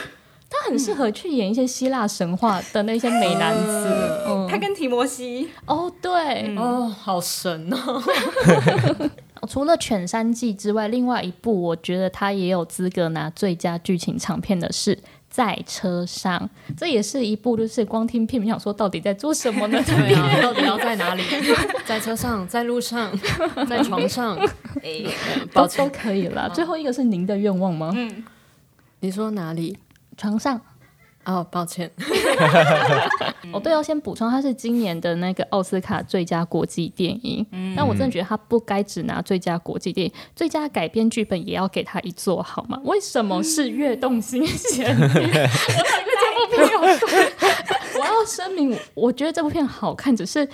[0.50, 4.24] 他很适合去演一些希腊神话的那些美男子。
[4.26, 8.02] 嗯，他跟提摩西，哦，对，哦，好神哦！
[9.48, 14.94] 除了《犬山记》之外，另外一部我觉得他也有资格拿最佳剧情长片的是
[15.28, 19.82] 《在车上》，这也是一部就是光听片名想说到底在做什么呢？
[19.84, 21.22] 对啊，到底要在哪里？
[21.84, 23.10] 在车上，在路上，
[23.68, 24.36] 在床上，
[24.82, 25.04] 哎，
[25.52, 26.48] 都都可以了。
[26.50, 27.92] 最后一个是您的愿望吗？
[27.96, 28.24] 嗯，
[29.00, 29.78] 你说哪里？
[30.16, 30.60] 床上。
[31.24, 31.88] 哦，抱歉，
[33.52, 37.46] 哦，对，要先补充，它是今年的那个奥斯卡最佳国际电影。
[37.76, 42.80] 但我真的觉得他不该只拿最佳国际电影，最佳改编剧本也要给他一座，好吗？
[42.84, 44.96] 为什么是《跃动心弦》？
[45.02, 45.08] 我
[46.50, 47.30] 对这部片
[48.00, 50.48] 我要声明，我觉得这部片好看，只是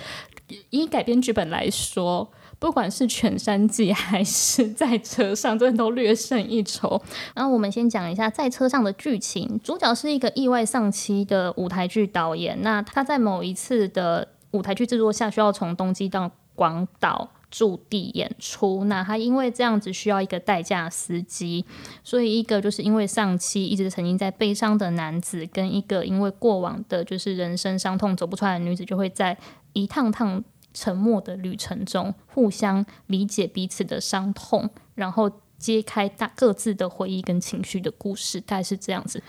[0.69, 2.29] 以改编剧本来说。
[2.59, 7.01] 不管是《犬山记》还是在车上，真的都略胜一筹。
[7.33, 12.61] 然后我们先讲一下在车上的剧情，主角是一个意外丧妻的舞台剧导演。
[12.61, 18.83] 那他在某一次的舞台剧制作下，需要从东京到广岛驻地演出。
[18.83, 21.63] 那他因为这样子需要一个代驾司机，
[22.03, 29.37] 所以一个就是因为丧妻一直曾经在悲伤的男子，跟一个因为过往的就是人生伤痛走不出来的女子，就会在
[29.71, 30.43] 一趟趟。
[30.73, 39.21] 沉默的旅程中，互相理解彼此的伤痛，然后揭开大各自的回忆跟情绪的故事，大概是这样子。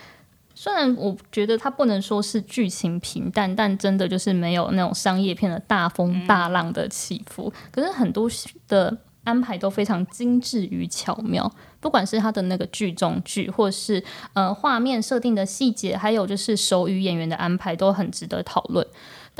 [0.55, 7.51] 虽然我觉得它不能说是剧情平淡，但真的就是没有那种商业片的大风大浪的起伏。
[7.71, 8.29] 可是很多
[8.69, 11.51] 的安排都非常精致与巧妙，
[11.81, 18.87] 不管是它的那个剧中剧，或是呃画面设定的细节，还有就是手语演员的安排，都很值得讨论。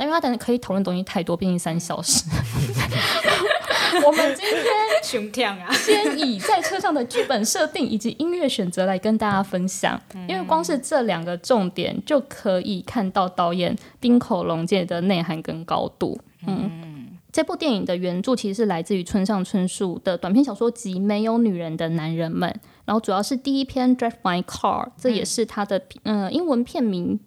[0.01, 2.23] 但因为他等可以讨论东西太多，毕竟三小时。
[4.03, 4.65] 我们今天
[5.03, 10.01] 熊跳啊，先以在车上的剧本设定以及音乐选择来跟大家分享。
[10.27, 16.19] 因为光是这两个重点就可以看到导演冰口龙介的内涵跟高度。
[16.47, 22.49] 嗯，这部电影的原著其实是来自于村上春树的短篇小说集《没有女人的男人们》，
[22.85, 27.19] 然后主要是第一篇《Drive My Car》，这也是他的呃英文片名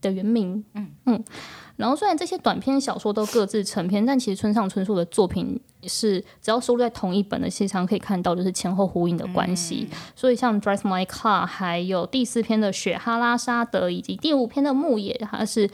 [0.00, 0.64] 的原名。
[0.72, 1.22] 嗯嗯。
[1.76, 9.88] 然后，虽然这些短篇小说都各自成篇，但其实村上春树的作品是只要收录在同一本的，时常可以看到就是前后呼应的关系。
[10.14, 15.68] 所以，像《Drive My Car》，还有第四篇的《雪哈拉沙德》，以及第五篇的《牧野》，它是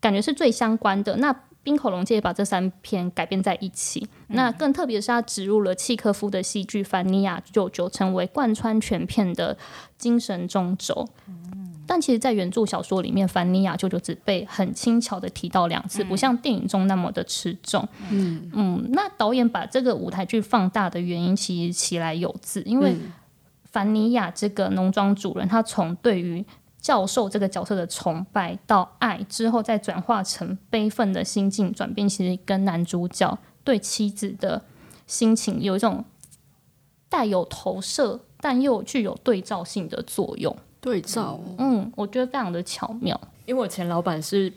[0.00, 1.16] 感觉是最相关的。
[1.16, 9.56] 那冰口龙介把这三篇改编在一起，那更特别是他植入了契科夫的戏剧《凡尼亚舅舅》，成为贯穿全片的
[9.96, 11.08] 精神中轴。
[11.86, 17.86] 但其实，在原著小说里面，凡尼亚舅舅只被很轻巧的提到两次，不像电影中那么的持重。
[18.10, 22.94] 嗯嗯，那导演把这个舞台剧放大的原因，其实其来有自，因为
[23.64, 26.44] 凡尼亚这个农庄主人，他从对于
[26.80, 34.62] 教授这个角色的崇拜到爱之后，再转化成悲愤的心境转变，其实跟男主角对妻子的
[35.06, 36.04] 心情有一种
[37.08, 40.56] 带有投射，但又具有对照性的作用。
[40.82, 43.18] 对照，嗯，我觉得非常的巧妙。
[43.46, 44.52] 因为我前老板是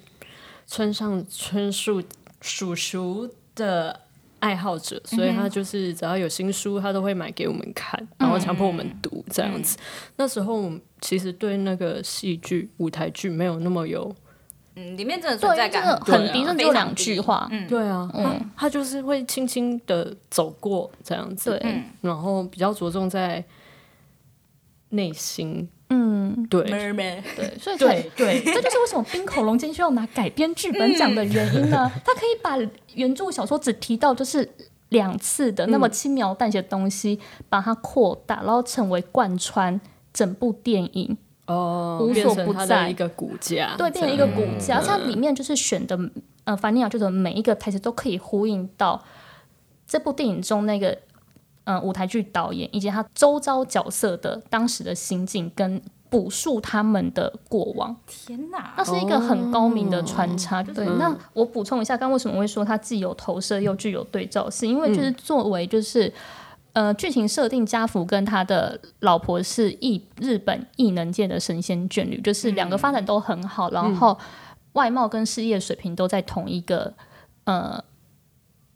[0.65, 2.01] 村上春树
[2.41, 4.01] 叔叔的
[4.39, 9.77] 爱好者，所以他就是只要有新书，他都会买给我们看，然后强迫我们读这样子。
[10.15, 14.15] 那时候其实对那个戏剧舞台剧没有那么有，
[14.75, 23.43] 嗯，里面真的存在感很低，就两句话，嗯，对啊，嗯，他就是会轻轻的走过这样子，对，然后比较着重在
[24.89, 25.69] 内心。
[25.89, 26.63] 嗯，对，
[27.35, 31.91] 对，所以对对，这就是为什么冰口龙今天需要拿改编剧本奖的原因呢？
[32.03, 32.57] 他可以把
[32.95, 34.49] 原著小说只提到就是
[34.89, 37.19] 两次的那么轻描淡写的东西，
[37.49, 39.79] 把它扩大，然后成为贯穿
[40.11, 44.81] 整部电影哦，无所不在一个骨架，对，变成一个骨架。
[44.81, 45.99] 它里面就是选的
[46.45, 49.03] 呃，凡尼亚就是每一个台词都可以呼应到
[49.87, 50.97] 这部电影中那个。
[51.65, 57.93] 嗯，舞台剧导演以及他周遭角色的当时的心境跟补述他们的过往。
[58.05, 60.61] 天哪，那是一个很高明的穿插。
[60.61, 64.47] 对，那我补充一下，刚为什么会说它既有投射又具有对照？
[64.49, 66.13] 是因为就是作为就是
[66.73, 74.15] 呃剧情设定，家福跟他的老婆是异日本异能界的神仙眷侣，就是两个发展都很好，然后
[74.73, 76.93] 外貌跟事业水平都在同一个
[77.45, 77.83] 呃。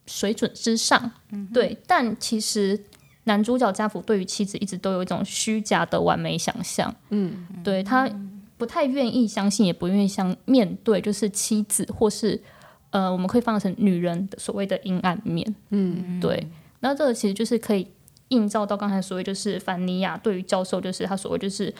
[0.09, 1.11] 水准之上，
[1.53, 2.83] 对，但其实
[3.25, 8.09] 男主角家福对于妻子一直都有一种虚假的完美想象，嗯，对他
[8.57, 12.41] 不太愿意相信，也不愿意相面对，就是妻子或是
[12.89, 15.55] 呃，我们可以放成女人的所谓的阴暗面。
[15.69, 16.47] 嗯，对。
[16.79, 17.87] 那这个其实就是可以
[18.29, 21.71] 映照到刚才所谓，就是凡尼亚对于教授，就是他所谓就是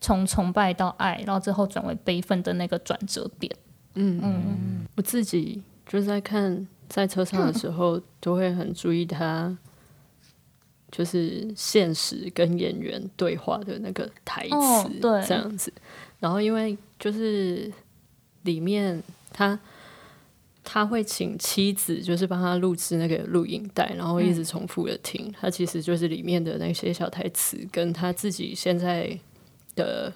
[0.00, 3.54] 从崇拜到爱，然后之后转为悲愤的那个转折点。
[3.94, 9.56] 嗯嗯我自己就是在看在车上的时候，都会很注意他，
[10.90, 15.72] 就是现实跟演员对话的那个台词，这样子。
[16.18, 17.70] 然后因为就是
[18.42, 19.58] 里面他
[20.64, 25.32] 他会请妻子，就是帮他录制那个录影带，然后一直重复的听。
[25.38, 29.18] 他其实就是里面的那些小台词，跟他自己现在
[29.74, 30.12] 的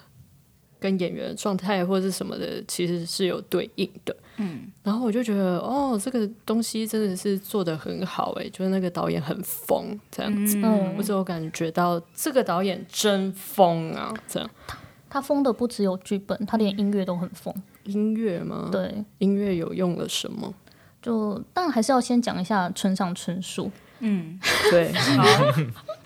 [0.81, 4.13] 跟演员的状态或者是什么的，其实是有对应的。
[4.37, 10.57] 嗯，然后我就觉得，哦，这个东西真的是做的很好、欸，就是那个导演很疯这样子。
[10.57, 14.11] 嗯我只有感觉到这个导演真疯啊！
[14.27, 14.49] 这样
[15.07, 17.53] 他疯的不只有剧本，他连音乐都很疯。
[17.83, 20.51] 音乐吗？，对，音乐有用了什么？
[21.01, 23.69] 就当然还是要先讲一下村上春树。
[24.01, 24.39] 嗯，
[24.69, 25.25] 对，好，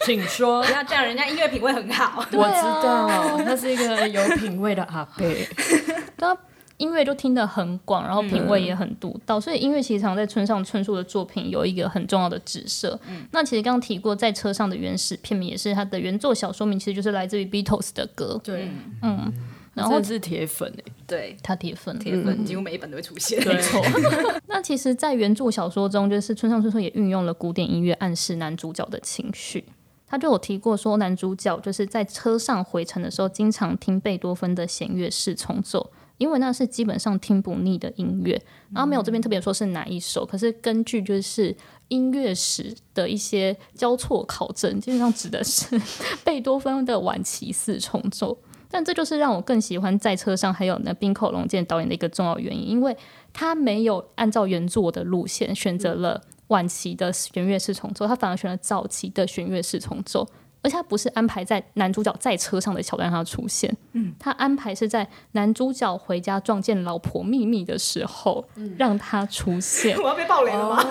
[0.01, 0.71] 请说 不。
[0.71, 2.19] 要这样，人家音乐品味很好。
[2.19, 5.47] 我知道，他是一个有品味的阿贝。
[6.17, 6.37] 他
[6.77, 12.99] 音乐就听得很广，然后品味也很独到，所以音乐其实常在村上春树的作品有一个很重要的指涉。
[13.31, 18.39] 那其实刚刚提过，在车上的原始片名也是他的原作小说名，其实就是来自于 Beatles 的歌。
[18.43, 18.69] 对，
[19.01, 19.33] 嗯，
[19.75, 20.91] 然后是铁粉哎。
[21.05, 23.37] 对，他铁粉，铁粉几乎每一本都会出现。
[23.47, 23.79] 没错，
[24.47, 29.65] 那其实，在原著小说中，就是村上春树也运用了古典音乐暗示男主角的情绪。
[30.07, 38.41] 他就有提过说，男主角就是在车上回程的时候，经常听贝多芬的弦乐四重奏，因为那是基本上听不腻的音乐。
[38.71, 41.55] 然后没有这边特别说是哪一首，可是根据就是
[41.89, 45.79] 音乐史的一些交错考证，基本上指的是
[46.23, 48.37] 贝多芬的晚期四重奏。
[48.75, 52.93] 但这就是让我更喜欢在车上还有那冰口龙介导演的一个重要原因，因为
[53.31, 60.27] 他没有按照原作的路线选择了晚期的弦乐四重奏，他反而选了早期的弦乐四重奏。
[60.61, 68.43] 而且他不是安排在男主角在车上的桥段让他出现，嗯，他安排是在男主角回家撞见老婆秘密的时候、
[68.75, 69.95] 让他出现。
[70.01, 70.83] 我要被爆雷了吗？
[70.83, 70.89] 哦，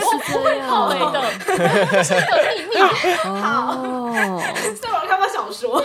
[0.00, 0.68] 是这 样。
[0.70, 1.20] 好雷的，
[2.04, 2.20] 是个
[2.54, 2.80] 秘密。
[3.24, 4.14] 哦，
[4.80, 5.84] 所以我看过小说。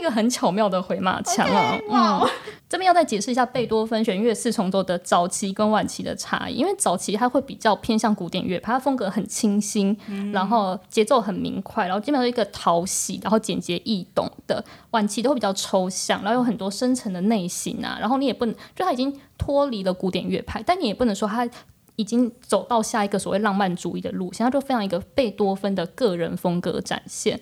[0.00, 1.78] 一个很巧妙的回马枪啊！
[1.90, 2.28] 嗯，
[2.68, 9.96] 这边要再解释一下贝多芬弦乐四重奏的早期跟晚期的差异，因为早期它会比较偏向古典乐派，它风格很清新，
[10.32, 14.64] 然后节奏很明快，然后基本上是一个讨喜，然后简洁易懂的。
[14.92, 21.48] 晚期都会比较抽象，然后有很多深层的内心啊，然后你也不能，就它已经脱离了古典乐派，但你也不能说它。
[21.96, 27.38] 已经走到下一个所谓浪漫主义的路线，它就非常一个贝多芬的个人风格展现。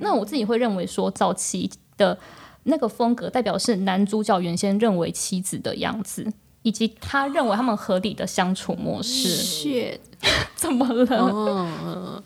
[0.00, 1.70] 那我自己会认为说，早期
[2.02, 2.18] 的
[2.64, 6.26] 那个风格代表是男主角原先认为妻子的样子，
[6.62, 10.00] 以及他认为他们合理的相处模式。
[10.56, 11.16] 怎么了？
[11.18, 12.22] 哦，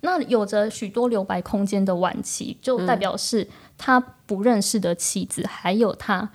[0.00, 3.48] 那有着许多留白空间的晚期，就代表是
[3.78, 6.30] 他不认识的妻子，还有他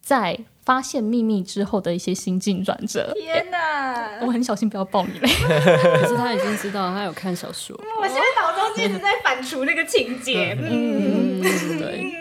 [0.00, 3.12] 在发现秘密之后的一些心境转折。
[3.14, 4.20] 天哪！
[4.22, 5.28] 我很小心不要爆你雷。
[6.00, 7.76] 可是他已经知道，他有看小说。
[8.00, 10.56] 我现在脑中一直在反刍那个情节。
[10.60, 11.40] 嗯，
[11.78, 12.12] 对，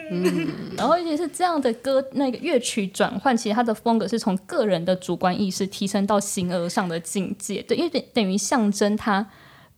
[0.75, 9.27] 然后，尤其是这样的歌，那个乐曲转换，其实它的风格是从个人的主观意识提升到形而上的境界，对，因为等等于象征他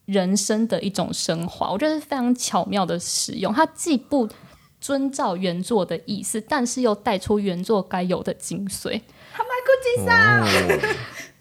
[0.05, 3.53] 人生的一种升华，我觉得是非常巧妙的使用。
[3.53, 4.27] 它既不
[4.83, 8.99] 遵照原作的意思，但是又带出原作该有的精髓。
[9.37, 10.91] 哦，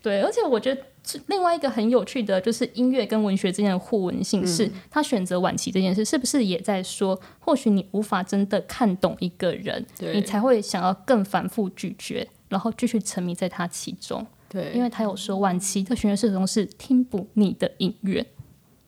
[0.00, 14.24] 对，而且我觉得是另外一个很有趣的，就是音乐跟文学之间的互文性，是他选择晚期这件事，是不是也在说，或许你无法真的看懂一个人，你才会想要更反复咀嚼，然后继续沉迷在他其中。
[14.48, 18.24] 对，因为他有说，晚期的弦乐四重是听不腻的音乐。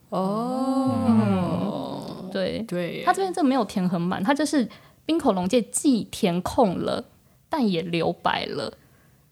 [0.09, 2.04] 哦，
[2.35, 4.67] 对，对，他这边真的没有填很满，他就是
[5.05, 7.05] 冰口龙介既填空了，
[7.47, 8.77] 但也留白了，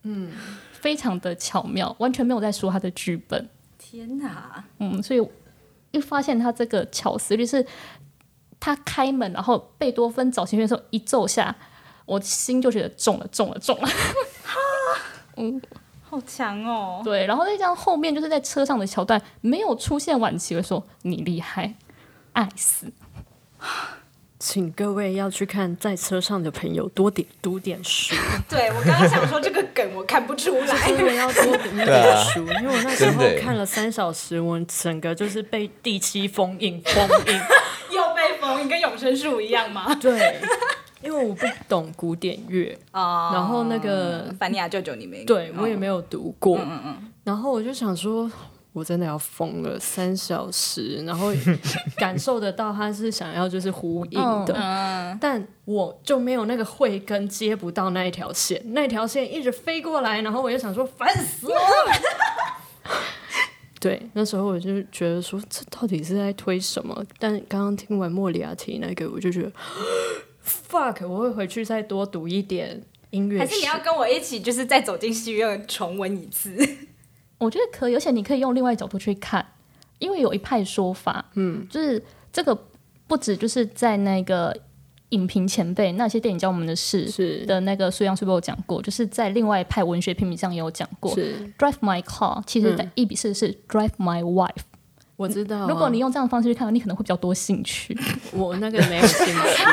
[0.03, 0.31] 嗯，
[0.71, 3.49] 非常的巧妙，完全没有在说他的剧本。
[3.77, 4.63] 天哪！
[4.79, 5.27] 嗯，所以
[5.91, 7.65] 一发现他这个巧思，就是
[8.59, 11.53] 他开门，然后贝多芬早期乐的时候一奏下，
[12.05, 13.85] 我心就觉得中了，中了，中了。
[13.85, 14.59] 哈
[15.35, 15.61] 嗯
[16.01, 17.01] 好强哦！
[17.03, 21.73] 对，然后再加上后面就是在车上的桥段没有出现晚期的时候，你厉害，
[22.33, 22.91] 爱死。
[24.39, 28.13] 请各位要去看在车上的朋友多点读点书，
[28.49, 30.89] 对我刚刚想说这个梗我看不出来。
[30.89, 37.39] 因为要多读对点啊书，因为我那时候看了三小时，我整个就是被第七封印封印。
[37.95, 39.95] 又被封印跟永生树一样吗？
[39.95, 40.41] 对，
[41.01, 48.29] 因为我不懂古典乐，啊然后那个凡尼亚舅舅你没对我也没有，有读过，嗯嗯然后我就想说，
[48.73, 51.31] 我真的要疯了，三小时，然后
[51.97, 61.61] 感受得到他是想要就是呼应的，嗯，但我就没有那个慧根接不到那一条线，那条线一直飞过来，然后我就想说烦死我了。
[63.79, 67.05] 对，那时候我就觉得说，这到底是在推什么？
[67.19, 69.51] 但刚刚听完莫里亚提那个，我就觉得
[70.43, 73.39] fuck，我会回去再多读一点音乐史。
[73.39, 76.57] 还是你要跟我一起，就是再走进戏院重温一次？
[77.43, 79.45] 我觉得可以，而且你可以用另外角度去看，
[79.99, 82.57] 因为有一派说法，嗯，就是这个
[83.07, 84.55] 不止就是在那个
[85.09, 88.81] 影评前辈那些电影教我们的事是的那个苏阳是不是有讲过？
[88.81, 94.63] 就是在另外一派文学评比上也有讲过是，，Drive My Car 其实在一比四是 Drive My Wife。
[95.23, 95.59] 我知道。
[95.59, 97.97] 啊、如果你用这样的方式去看，你可能会比较多兴趣。
[98.33, 99.63] 我那个没有兴趣，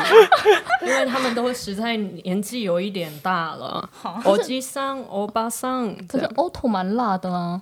[0.87, 3.91] 因为他们都实在年纪有一点大了，
[4.25, 7.61] 欧基桑、欧巴桑，可是 Auto 蛮辣的啊，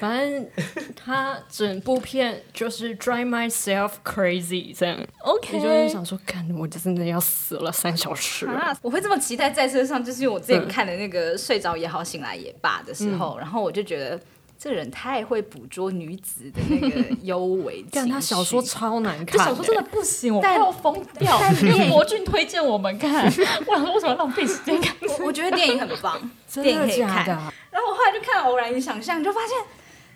[0.00, 0.46] 反正
[0.96, 4.98] 他整部片就是 drive myself crazy 这样。
[5.20, 8.46] OK 你就会想说，看我真的要死了三小时。
[8.46, 14.18] 啊，我会这么期待在车上，就是因为我之前看的那个《睡着也好，醒来也罢》的时候，然后我就觉得
[14.58, 21.40] 这人太会捕捉女子的那个幽微情但 他小说超难看、欸，这小说真的不行，我快要疯掉。
[21.62, 23.24] 因为 博俊推荐我们看，
[23.66, 24.94] 我想说为什么浪费时间看？
[25.20, 27.24] 我我觉得电影很棒，真电影可以看。
[27.26, 29.56] 然后我后来就看了《偶然与想象》，就发现，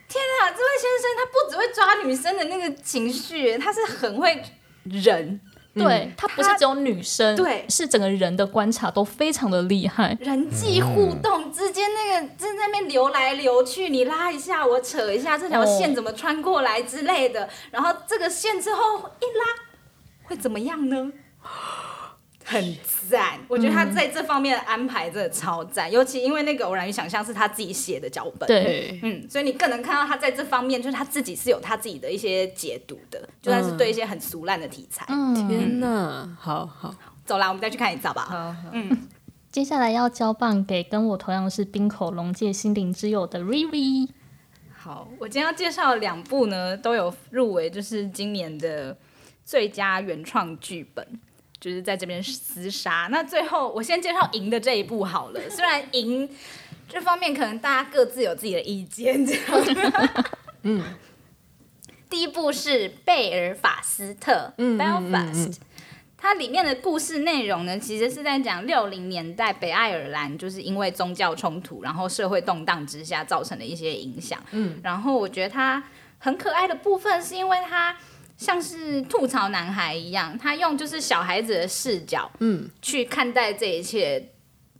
[0.08, 4.42] 天啊，这位先生他不只会抓女生的那个情绪，他是很会
[4.84, 5.40] 忍
[5.74, 10.16] 对他不是只有女生，对是整个人的观察都非常的厉害。
[10.20, 19.44] 人际互动之间那个在那边流来流去，你拉一下我扯一下，这条线怎么穿过来之类的，然后这个线之后一拉
[20.24, 21.12] 会怎么样呢？
[22.44, 22.76] 很
[23.08, 35.04] 赞，我觉得他在这方面的安排真的超赞，尤其因为那个《偶然与想象》是他自己写的脚本，对，嗯，所以你更能看到他在这方面，就是他自己是有他自己的一些解读的，就算是对一些很俗烂的题材。
[35.08, 38.54] 嗯，天哪，好好，走啦，我们再去看一次好不好？
[39.50, 44.08] 接下来要交棒给跟我同样是冰口龙界心灵之友的 Riri。
[44.74, 48.96] 好，我今天要介绍的两部呢，都有入围，就是今年的
[49.44, 51.06] 最佳原创剧本，
[51.62, 53.06] 就是在这边厮杀。
[53.12, 56.28] 那最后我先介绍赢的这一步好了，虽然赢
[56.88, 59.42] 这方面可能大家各自有自己的意见，这样。
[60.64, 60.82] 嗯，
[62.10, 65.58] 第一步是贝尔法斯特 （Belfast）。
[66.18, 74.40] 它里面的故事内容呢，其实是在讲六零年代北爱尔兰，就是因为宗教冲突，然后社会动荡之下造成的一些影响。
[74.52, 75.82] 嗯，然后我觉得它
[76.18, 77.96] 很可爱的部分，是因为它
[78.42, 84.30] 像是吐槽男孩一样，他用就是小孩子的视角，嗯，去看待这一切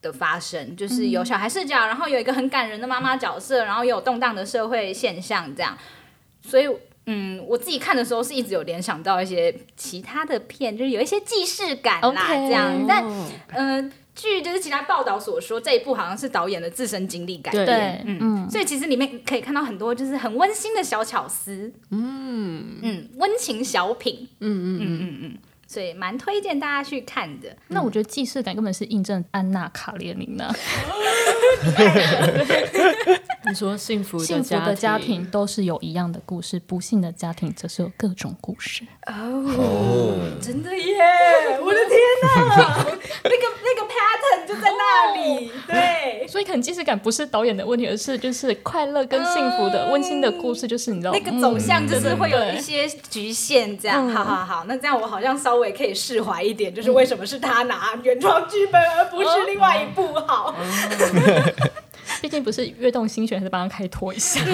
[0.03, 5.79] 的发生，就是有小孩视角，然后有一个很感人的妈妈角色，然后有动荡的社会现象，这样，
[6.43, 6.69] 所以。
[7.07, 12.87] 嗯，我自己看的时候是一直有联想到一些其他的片，就是有一些既视感啦这样。
[12.87, 13.05] 但
[13.49, 17.65] 嗯、呃据就是其他报道所说，这一部好像是导演的自身经历改编。
[17.65, 22.79] 对对，嗯，嗯，所以其实里面可以看到很多就是很温馨的小巧思，嗯。
[22.83, 24.79] 嗯，温情小品，嗯嗯。
[24.81, 25.39] 嗯嗯嗯，
[25.73, 27.49] 所以蛮推荐大家去看的。
[27.68, 30.55] 那我觉得既视感根本是印证安娜卡列尼娜，
[33.49, 38.83] 你说幸福幸福的家家庭都是有一样的故事，不幸的家庭则是有各种故事。
[39.07, 40.95] 哦，真的耶！
[41.59, 42.85] 我的天哪，
[43.25, 46.27] 那个那个 pattern 就在那里，对。
[46.29, 60.57] 所以可能既视感不是导演的问题，而是就是快乐跟幸福的、温馨的故事，就是你知道那个走向就是会有一些局限，这样，好好好，那这样我好像稍微可以释怀一点，就是为什么是他拿原创剧本，而不是另外一部好？
[62.21, 64.41] 毕竟不是跃动心弦，还是帮他开脱一下。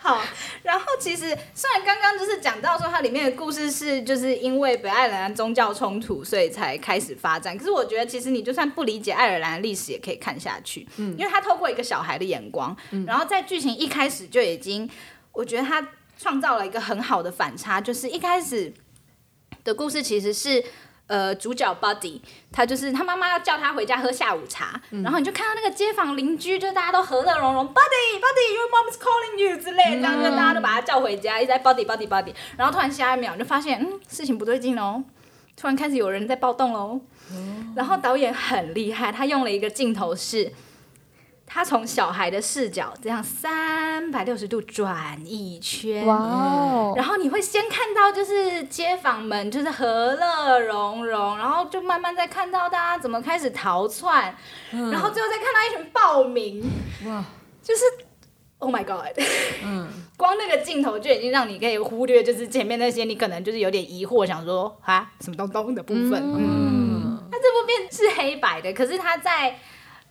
[0.00, 0.20] 好，
[0.64, 1.20] 然后其实
[1.54, 7.56] 虽然刚刚就是讲到说它里面的故事是就是因为北爱尔兰宗教冲突，所以才开始发展。
[7.56, 12.76] 可是我觉得其实你就算不理解爱尔兰的历史，也可以看下去，嗯，因为他透过一个小孩的眼光，
[13.06, 14.90] 然后在剧情一开始就已经，
[15.30, 15.80] 我觉得他
[16.22, 18.72] 创造了一个很好的反差，就是一开始
[19.64, 20.64] 的故事其实是。
[21.08, 22.20] 呃，主角 Buddy，
[22.50, 35.02] 他就是他妈妈要叫他回家喝下午茶，然后你就看到那个街坊邻居，就大家都和乐融融，Buddy，Buddy，your mom is calling you 之类的，这样就大家都把他叫回家，一直在 Buddy，Buddy，Buddy，然后突然下一秒就发现，嗯，事情不对劲喽，
[35.54, 36.98] 突然开始有人在暴动喽，
[37.76, 40.50] 然后导演很厉害，他用了一个镜头是。
[41.54, 54.34] 他从小孩的视角这样三百六十度转一圈，哇哦，然后你会先看到就是街坊们就是和乐融融，然后就慢慢再看到大家怎么开始逃窜，
[54.70, 56.62] 然后最后再看到一群暴民，
[57.04, 57.22] 哇，
[57.62, 57.82] 就是
[58.56, 59.12] Oh my God，
[59.62, 59.86] 嗯，
[60.16, 69.58] 光那个镜头就已经让你可以忽略，就是前面那些你可能就是有点疑惑，想说啊什么东东的部分，嗯，那这部片是黑白的，可是他在。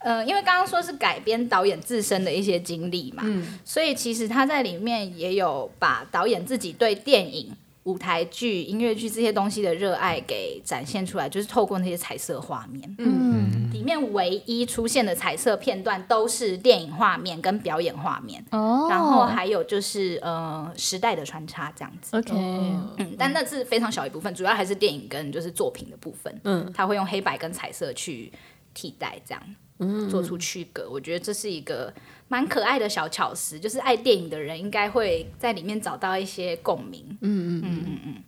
[0.03, 3.23] 呃，因为刚刚说是改编导演自身的一些经历嘛，
[3.63, 12.95] 所以其实他在里面也有把导演自己对电影、舞台剧、音乐剧这些东西的热爱给展现出来，就是透过那些彩色画面。
[12.99, 22.17] 嗯，里面唯一出现的彩色片段都是电影画面跟表演画面，哦，然后还有就是呃时代的穿插这样子。
[22.17, 26.41] OK，嗯，但那是非常小一部分，主要还是电影跟就是作品的部分。
[26.43, 28.31] 嗯，他会用黑白跟彩色去
[28.73, 29.70] 替代，这样，嗯，
[30.09, 30.89] 做出区隔。
[30.89, 31.93] 我觉得这是一个
[32.27, 37.05] 蛮可爱的小巧思，就是爱电影的人应该会在里面找到一些共鸣。
[37.21, 38.23] 嗯嗯嗯嗯嗯。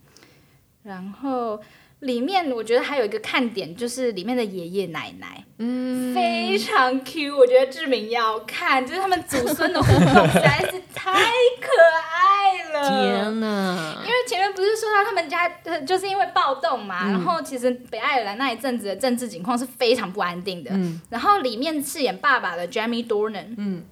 [0.84, 1.60] 然后
[2.04, 11.70] 里面我觉得还有一个看点，就是里面的爷爷奶奶，嗯，非常 Q，我觉得志明要看，就是他们祖孙的互动实在是太可
[12.12, 12.90] 爱了。
[12.90, 14.04] 天哪！
[14.04, 20.72] 因为前面不是说到他们家，呃就是因为暴动嘛，然后其实北爱尔兰那一阵子的政治情况是非常不安定的。
[21.10, 23.84] 然后里面饰演爸爸的 Jamie Dornan，嗯，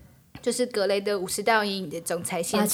[0.41, 2.67] 就是格雷的五十道阴影的总裁先生，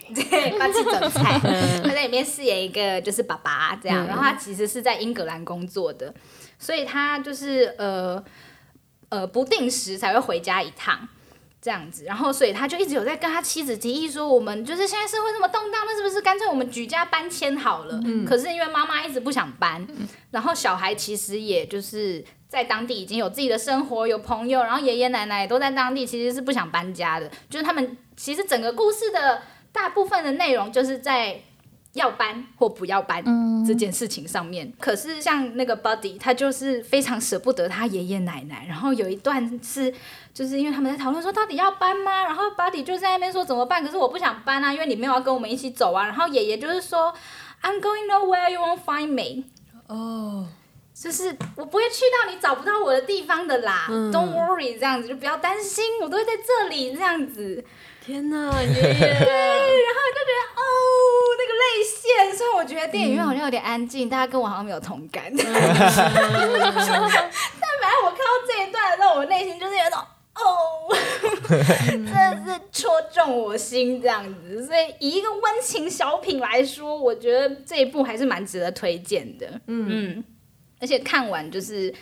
[0.14, 1.38] 对，霸气总裁，
[1.84, 6.12] 他在里面饰演一个就是爸爸这样，然后他其实是在英格兰工作的，
[6.58, 8.22] 所以他就是呃
[9.10, 11.08] 呃不定时才会回家一趟。
[11.60, 18.00] 这样子，然后所以他就一直有在跟他妻子提议说，我们就是现在社会这么动荡，那是不是干脆我们举家搬迁好了？
[18.26, 19.84] 可是因为妈妈一直不想搬，
[20.30, 27.28] 然后小孩其实也就是在当地已经有自己的生活，有朋友，然后爷爷奶奶也都在当地，其实是不想搬家的。
[27.50, 29.42] 就是他们其实整个故事的
[29.72, 31.40] 大部分的内容就是在
[31.96, 33.24] 要搬或不要搬
[33.66, 34.72] 这件事情上面。
[34.78, 38.64] 可是像那个 Buddy，他就是非常舍不得他爷爷奶奶。
[38.68, 39.92] 然后有一段是，
[40.32, 42.22] 就是因为他们在讨论说到底要搬吗？
[42.24, 43.84] 然后 Buddy 就在那边说怎么办？
[43.84, 46.04] 可是我不想搬啊，因为你没有要跟我们一起走啊。
[46.04, 47.12] 然后爷爷就是说
[47.62, 49.44] ，I'm going nowhere, you won't find me。
[49.88, 50.46] 哦，
[50.94, 57.64] 就是我不会去到你找不到我的地方的啦、d o n t worry，这样子就不要担心，我都会在这里这样子。
[58.06, 58.72] 天哪，爷爷！
[58.78, 60.62] 然后就觉得哦，
[61.36, 65.24] 那个泪腺，所以我觉得电影院好像有点安静，大家跟我好像没有同感。
[65.34, 65.74] 但反正
[68.04, 69.98] 我看到这一段的时候，我内心就是有一种
[70.36, 70.94] 哦，
[71.90, 72.12] 真的
[72.46, 74.64] 是戳中我心这样子。
[74.64, 79.60] 所以以一个温情小品来说，我觉得这一部还是蛮值得推荐的。
[79.66, 80.22] 嗯。
[80.80, 81.92] 而且看完就是，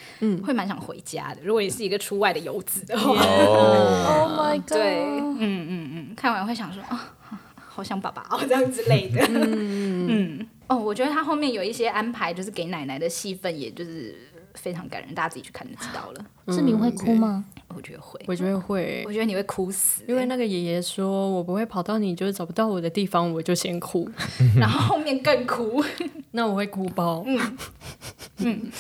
[0.45, 1.41] 会蛮想回家的。
[1.43, 4.69] 如果你是一个出外的游子的话，哦，Oh my god！
[4.69, 7.15] 对，嗯嗯嗯，看完会想说啊，
[7.57, 9.25] 好想爸爸 哦，这样之类的。
[9.31, 14.17] 嗯 哦，我觉得他后面有一些安排，就是给奶奶的戏份，也就是
[14.55, 16.25] 非常感人，大家自己去看就知道了。
[16.49, 17.45] 志明会哭吗？
[17.69, 19.05] 我觉得会，我觉得会。
[19.07, 24.09] 我，觉得你会哭死，因为那个爷爷说我不会跑到你就是找不到我的地方，我就先哭，
[24.59, 25.85] 然后后面更哭，
[26.33, 27.23] 那我会哭包。
[27.27, 28.73] 嗯。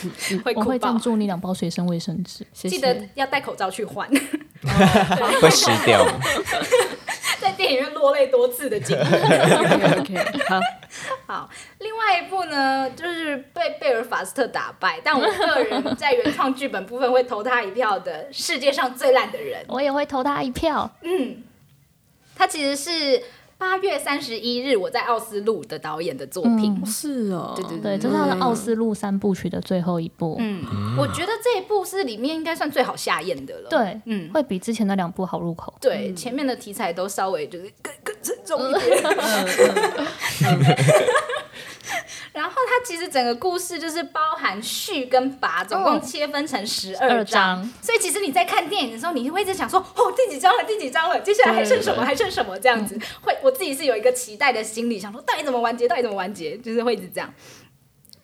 [0.45, 0.61] 会哭爆。
[0.61, 0.99] 我会赞。
[0.99, 2.47] 助你两包随身卫生纸。
[2.53, 4.09] 记得要戴口罩去换，
[5.41, 6.07] 会湿掉。
[7.41, 9.03] 在电影院落泪多次的经历。
[9.03, 10.14] OK OK，
[10.49, 10.61] 好，
[11.26, 19.62] 好，另外一部呢，就是被贝尔法斯特打败，但我个人在原创剧本部分会投他一票的《世界上最烂的人》。
[19.68, 20.90] 我也会投他一票。
[21.02, 21.42] 嗯
[22.36, 23.22] 他其实是
[23.56, 26.84] 八月三十一日我在奥斯陆的导演的作品。
[26.84, 30.36] 是哦，对对对，这是他的奥斯陆三部曲的最后一部。
[30.40, 33.70] 嗯，我觉得这一部是里面应该算最好下咽的了。
[33.70, 35.72] 对，嗯会比之前的两部好入口。
[35.80, 39.04] 对，前面的题材都稍微就是更更沉重一点。
[42.35, 47.62] 然后它其实整个故事就是包含序跟拔，总共切分成十二二章。
[47.80, 52.99] 所以其实你在看电影的时候，你会一直想说，哦，第几章了，第几章了，接下来还剩什么，还剩什么这样子。
[53.22, 57.32] 会，我自己是有一个期待的心理，想说到底怎么完结，到底怎么完结，就是会一直这样。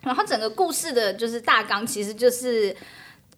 [0.01, 2.75] 然后整个故事的就是大纲，其实就是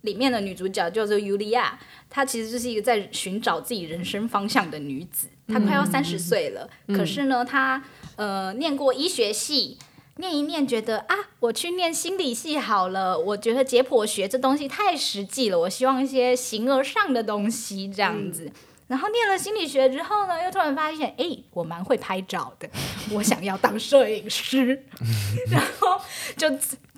[0.02, 1.78] 里面的女主角叫做尤利亚，
[2.10, 5.28] 她其实就是一个在寻找自己人生方向的女子。
[5.48, 7.84] 她快要三十岁了，可是呢，她
[8.16, 9.78] 呃念过医学系。
[10.18, 13.18] 念一念，觉得啊，我去念心理系好了。
[13.18, 18.51] 我觉得解剖学这东西太实际了，我希望一些形而上的东西这样子。
[18.88, 22.70] 然后念了心理学之后呢，又突然发现，哎，我蛮会拍照的，
[23.11, 24.84] 我想要当摄影师，
[25.49, 25.99] 然后
[26.38, 26.47] 就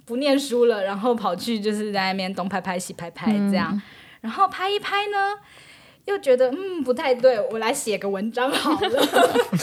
[0.04, 3.82] 不念书了，然后跑去就是在那边东拍拍西拍拍这样，
[4.20, 5.36] 然后拍一拍呢，
[6.06, 8.80] 又觉得嗯不太对，我来写个文章好了。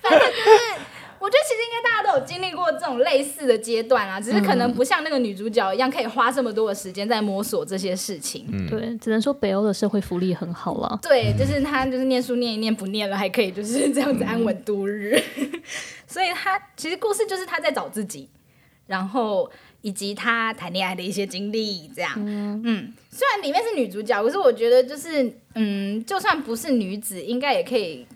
[0.00, 0.80] 反正就是，
[1.18, 8.46] 我觉得其实应该大家都有经历过这种类似的阶段啊，只是可能不像那个女主角一样可以花这么多的时间在摸索这些事情。
[8.68, 10.98] 对，只能说北欧的社会福利很好了。
[11.02, 15.20] 对，就是他就是念书念一念不念了，还可以就是这样子安稳度日。
[16.06, 18.28] 所以他其实故事就是他在找自己，
[18.86, 19.50] 然后
[19.80, 22.12] 以及他谈恋爱的一些经历，这样。
[22.16, 28.06] 嗯虽然里面是女主角，可是我觉得就是嗯，就算不是女子，应该也可以。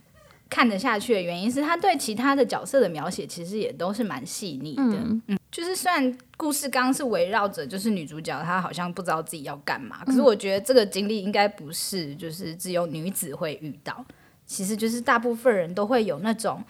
[0.50, 4.82] 看得下去的原因是，他对其他的角色的描写其实也都是蛮细腻的。
[4.82, 5.38] 嗯。
[5.50, 14.04] 就是虽然故事刚刚是围绕着就是女主角她好像不知道自己要干嘛，可是我觉得这个经历应该不是就是只有女子会遇到，
[14.46, 16.62] 其实就是大部分人都会有那种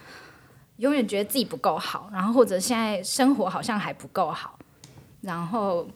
[0.79, 4.59] 永远觉得自己不够好，然后或者现在生活好像还不够好，
[5.21, 5.87] 然后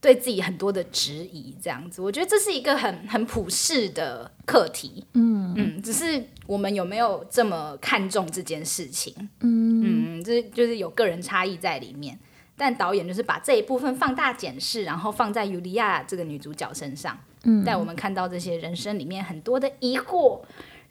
[0.00, 2.00] 对自己很多的质疑这样子。
[2.00, 5.04] 我觉得这是一个很很普世的课题。
[5.14, 9.14] 嗯嗯，只是我们有没有这么看重这件事情？
[9.40, 12.18] 嗯，这就是有个人差异在里面。
[12.56, 20.42] 但导演就是把这一部分放大检视，然后放在尤利亚这个女主角身上，嗯，带我们看到这些人生里面很多的疑惑，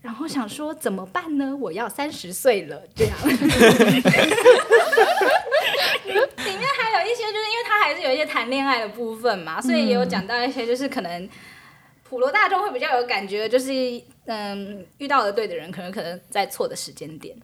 [0.01, 1.55] 然后想说怎么办呢？
[1.55, 3.15] 我要三十岁了，这样。
[7.31, 11.29] 就是因为他还是有一些谈恋爱的部分嘛，所以也有讲到一些，就是可能
[12.03, 13.71] 普罗大众会比较有感觉，就是
[14.25, 17.37] 嗯，遇到了对的人，可能可能在错的时间点。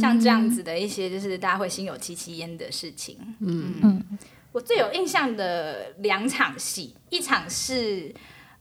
[0.00, 3.18] 像这样子的一些，就是大家会心有戚戚焉的事情。
[3.40, 4.18] 嗯嗯，
[4.52, 8.14] 我最有印象的两场戏，一场是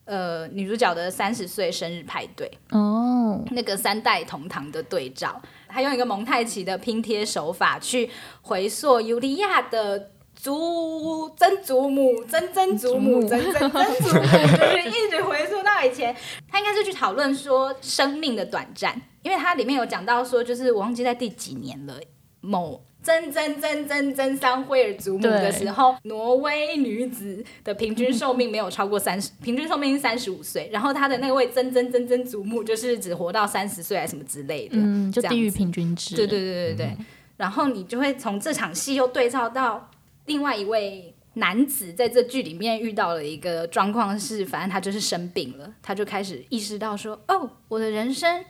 [0.06, 8.10] 呃女主角的三十岁生日派对，哦，那个三代同堂的对照，他用一个蒙太奇的拼贴手法去
[8.42, 10.12] 回溯尤利亚的。
[10.42, 14.24] 祖曾祖母、曾曾祖母、曾曾曾祖母，
[14.58, 16.16] 就是一直回溯到以前。
[16.50, 21.94] 他应该是去讨论说生命的短暂，因为它里面有讲到说，就是我忘记在第几年了，
[22.40, 36.16] 某曾曾曾曾曾桑惠尔祖母的时候，挪威女子的平均寿命没有超过三十， 平均寿命是三十五岁，然后她的那位曾曾曾曾祖母就是只活到三十岁还是什么之类的，嗯，就这样地域子平均值。
[36.16, 36.98] 对对对对对。
[37.38, 39.90] 然后你就会从这场戏又对照到
[40.26, 48.44] 另外一位男子在这剧里面遇到了一个状况是，反正他就是生病了，他就开始意识到说，哦，我的人生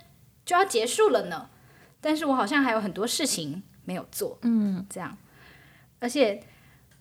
[0.46, 1.50] 就要结束了呢，
[2.00, 5.18] 但是我好像还有很多事情没有做，嗯，这样，
[6.00, 6.44] 而且。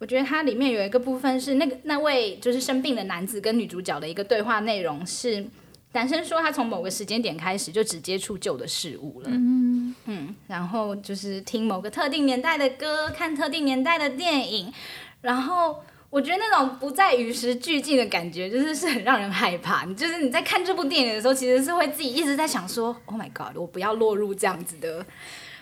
[0.01, 5.47] 我觉得它里面有一个部分是那个那位就是生病的男子跟女主角的一个对话内容是，
[5.93, 14.73] 男生说他从某个时间点开始就只接触旧的事物了，嗯嗯，然后就是听某个特定年代的歌，看特定年代的电影，
[15.21, 19.85] 然后我觉得那种不再与时俱进的感觉，就是是很让人害怕。
[19.85, 25.05] 你就是你在看这部电影的时候，其实是会自己一直在想说，Oh my God，我不要落入这样子的，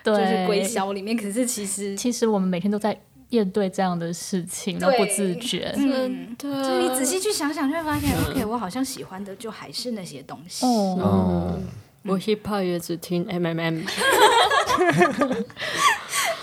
[0.04, 1.16] 就是归销里面。
[1.16, 3.00] 可是其实，其实我们每天都在
[3.30, 5.72] 面对这样的事情，都不自觉。
[5.76, 10.64] 嗯，对，就你仔细去想想，就会发现，OK，我好像喜欢的就还是那些东西。
[10.64, 10.70] 哦，
[11.00, 11.60] 哦，
[12.04, 13.82] 我 hip hop 也只听 M M M。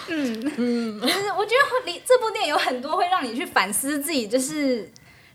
[0.07, 1.01] 嗯。
[1.01, 4.91] 就是我觉得你这部电影有很多会让你去反思自己，就是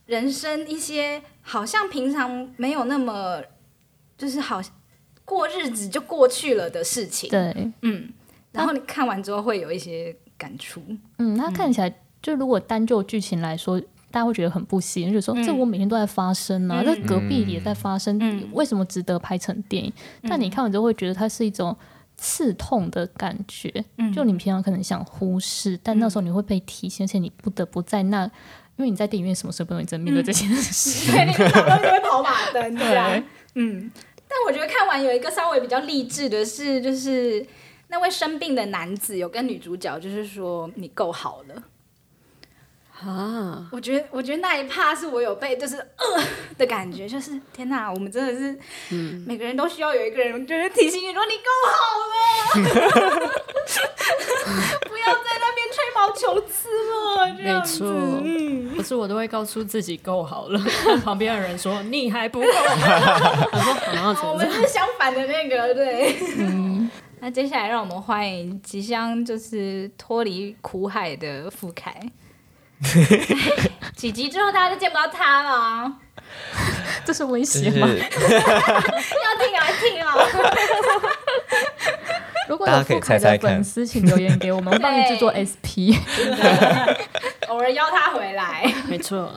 [0.06, 3.42] 人生一些好像平常没有那么，
[4.16, 4.60] 就是好
[5.24, 7.28] 过日子就过去了的事情。
[7.30, 8.12] 对，嗯，
[8.52, 10.82] 然后你看完之后会有一些感触。
[11.18, 13.78] 嗯，它看起来就如果单就剧情来说，
[14.10, 19.92] 大家会觉得很不吸引，就说、这我每天都在发生啊，嗯这隔壁也在发生，嗯为什么值得拍成电影？
[20.22, 21.76] 但你看完之后会觉得它是一种
[22.16, 28.24] 刺痛的感觉，嗯就你平常可能想忽视，但那时候你会被提醒，而且你不得不在那，
[28.76, 31.10] 因为你在电影院什么时候不能真面对这件事？
[31.12, 31.48] 对，你会
[32.10, 33.22] 跑马灯 对啊。
[33.54, 33.90] 嗯，
[34.26, 37.46] 但我觉得看完有一个稍微比较励志的是，就是
[37.90, 41.62] 那位生病的男子有跟女主角就是说你够好了。
[43.02, 46.22] 啊，我觉得，我觉得那一趴是我有被就是呃
[46.58, 48.60] 的感觉，就是天哪，我们真的是，
[49.26, 51.72] 每个人都需要有一个人就是提醒你说你够好
[52.12, 53.32] 了，
[54.86, 56.68] 不要在那边吹毛求疵
[57.16, 57.84] 了，这样子。
[57.84, 60.60] 没错嗯，可是我都会告诉自己够好了，
[61.02, 63.48] 旁边的人说你还不够好。
[64.10, 66.16] 我说我们是相反的那个，对。
[66.36, 71.94] 嗯，那接下来让我们欢迎即将就是脱离苦海的傅凯。
[73.94, 75.92] 几集之后大家就见不到他了啊，
[77.04, 77.86] 这是威就是胁吗？
[77.92, 80.14] 要听啊听啊！
[82.48, 85.92] 如果大家可以有富凯猜猜看的粉丝，请留言给我们，我们帮你制作 SP。
[87.48, 88.72] 偶尔邀他回来。
[88.88, 89.30] 没错，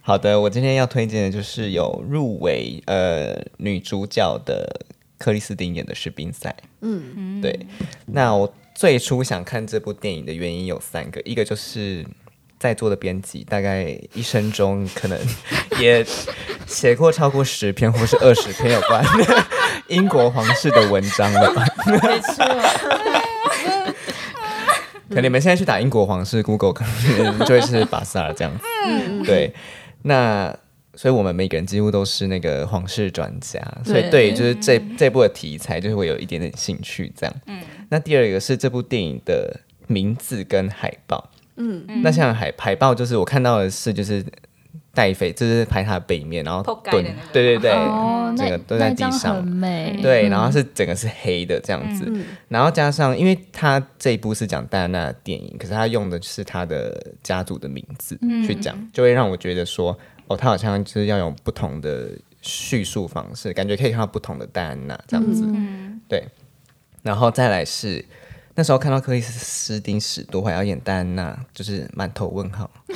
[0.00, 4.86] 好的，我今天要推荐的就是有入围呃女主角的
[5.22, 6.52] 克里斯汀演的士兵赛。
[6.80, 7.66] 嗯，对。
[8.06, 12.04] 那我最初想看这部电影的原因有三个，一个就是
[12.58, 15.16] 在座的编辑大概一生中可能
[15.78, 16.04] 也
[16.66, 19.04] 写过超过十篇或是二十篇有关
[19.86, 21.64] 英国皇室的文章了吧。
[21.86, 22.44] 没错，
[25.08, 28.64] 可能你们现在去打英国皇室 Google，可能就会是巴萨尔这样子。
[29.24, 29.54] 对，
[30.02, 30.56] 那
[31.02, 37.34] 所以我们每个人几乎都是那个皇室专家，所以对，就是这这部的题材就是会有一点点兴趣这样。
[37.48, 41.28] 嗯，那第二个是这部电影的名字跟海报。
[41.56, 44.24] 嗯，那像海海报就是我看到的是就是
[44.94, 49.34] 戴妃，就是拍她的背面，然后蹲对对对，哦，整个蹲在地上。
[49.34, 49.44] 很。
[49.44, 52.08] 美，对，然后是整个是黑的这样子，
[52.46, 59.98] 然后加上，因为他这一部是讲戴安娜的电影，可是他用的是他的家族的名字去讲，就会让我觉得说，
[60.32, 62.10] 哦，他好像就是要用不同的
[62.40, 66.26] 叙述方式，感觉可以看到不同的戴安娜这样子，嗯对。
[67.02, 68.04] 然后再来是
[68.54, 72.94] 那时候看到克里斯汀史都还要演戴安娜，就是满头问号， 我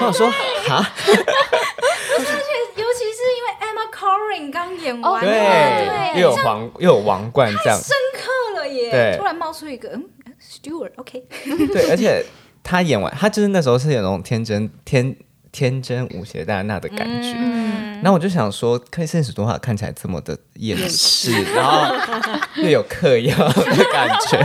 [0.00, 0.30] 想说
[0.68, 8.90] 哈， 尤其是因为 Emma Corrin 刚演完，对，对，又有皇又有王冠这样，深刻了耶！
[8.92, 10.08] 对突然冒出一个嗯
[10.40, 11.26] ，Stewart，OK，
[11.72, 12.24] 对，而且
[12.62, 15.16] 他演完，他就是那时候是有那种天真天
[15.58, 17.32] 天真无邪戴安娜的感觉。
[18.00, 21.92] 然后我就想说，克里斯多华看起来这么的厌世，然后
[22.56, 24.40] 又有嗑药的感觉。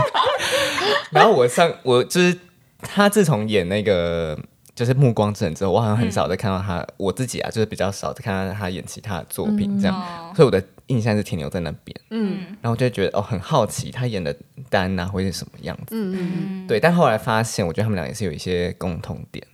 [1.11, 2.35] 然后我上我就是
[2.79, 4.37] 他自从演那个
[4.73, 10.33] 就是《暮光之城》之后，我好像很少再看到他，我自己啊就是比较少再看到他演其他的作品这样，哦。
[10.35, 11.95] 所以我的印象是停留在那边。
[12.09, 14.35] 嗯，然后我就觉得哦，很好奇他演的
[14.71, 15.95] 戴安娜会是什么样子。
[15.95, 16.65] 嗯。
[16.67, 19.45] 对，但后来发现，我觉得他们俩也是有一些共同点，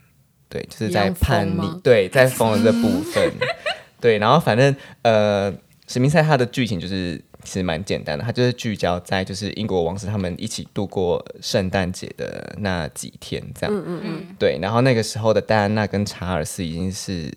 [0.50, 3.32] 对，就是在叛逆，对，在疯的这部分，
[4.02, 5.54] 对，然后反正呃，
[5.88, 17.32] 史密赛他的剧情就是其实蛮简单的，他就是聚焦在就是英国王室他们一起度过圣诞节的那几天这样，嗯嗯嗯，对，然后那个时候的戴安娜跟查尔斯已经是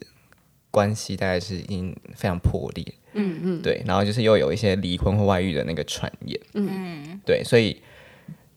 [0.71, 7.21] 关系大概是已经非常破裂，嗯嗯，对，然后就是又有一些离婚或外遇的那个传言，嗯。
[7.25, 7.81] 对，所以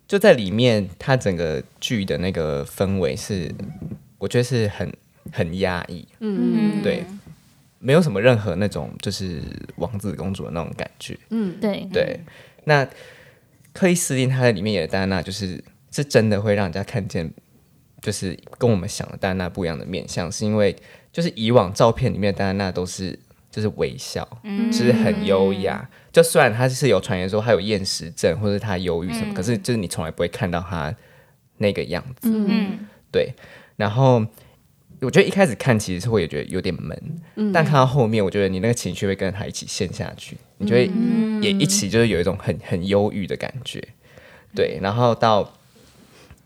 [0.08, 3.54] 就在里面，它整个剧的那个氛围是，
[4.18, 4.92] 我觉得是很
[5.32, 6.82] 很压抑，嗯。
[6.82, 7.04] 对，
[7.80, 9.42] 没有什么任何那种就是
[9.78, 11.88] 王子公主的那种感觉，嗯，对。
[11.92, 12.20] 对。
[12.64, 12.88] 那
[13.74, 17.32] 克里斯汀她在里面演的戴安娜，就是是真的会让人家看见，
[18.02, 20.76] 就是跟我们想的戴安娜不一样的面相，是因为
[21.12, 23.18] 就是以往照片里面的戴安娜都是
[23.52, 24.28] 就是微笑，
[24.72, 25.88] 就是很优雅。
[26.12, 30.96] 就虽然她是有传言说她有厌食症或者她忧郁什么，可是就是你从来不会看到她
[31.58, 32.30] 那个样子。
[32.32, 32.80] 嗯，
[33.12, 33.34] 对，
[33.76, 34.26] 然后
[35.02, 40.90] 我觉得一开始看其实是会有觉得有点闷，但看到后面，我觉得你那个情绪会跟着他一起陷下去，你就会
[41.42, 43.84] 也一起就是有一种很很忧郁的感觉，
[44.56, 45.54] 对，然后到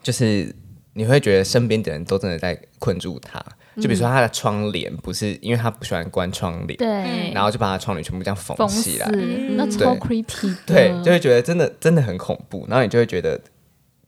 [0.01, 0.53] 就是
[0.93, 3.39] 你会觉得身边的人都真的在困住他，
[3.75, 9.07] 就比如说他的窗帘不是因为他不喜欢关窗帘，对，然后就把他窗帘全部这样缝起来，
[9.55, 13.39] 那超 creepy，对，就会觉得真的真的很恐怖，然后你就会觉得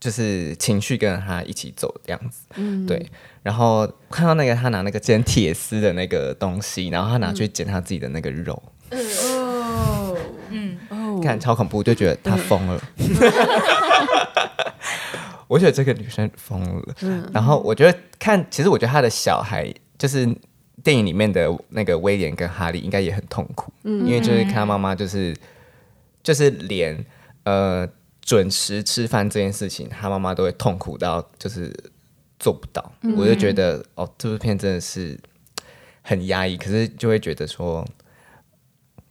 [0.02, 2.86] 就是情绪跟着他一起走这样子，嗯。
[2.86, 3.10] 对。
[3.44, 10.18] 然后看到那个他拿那个剪铁丝的那个东西，然后他拿去剪他自己的那个肉，哦，
[10.50, 12.82] 嗯，哦，看超恐怖，就觉得他疯了。
[15.48, 16.96] 我觉得这个女生疯了。
[17.34, 20.26] 然后我觉得看，其实我觉得他的小孩就是
[20.84, 24.06] 电影里面的那个威廉跟哈利应该也很痛苦，嗯。
[24.06, 25.36] 因为就是看他妈妈就是
[26.24, 27.04] 就是连
[27.44, 27.88] 呃
[28.32, 31.70] 准时吃饭这件事情，他妈妈都会痛苦到就是
[32.40, 32.90] 做不到。
[33.18, 35.20] 我就觉得哦，这部片真的是
[36.02, 37.86] 很压抑，可是就会觉得说，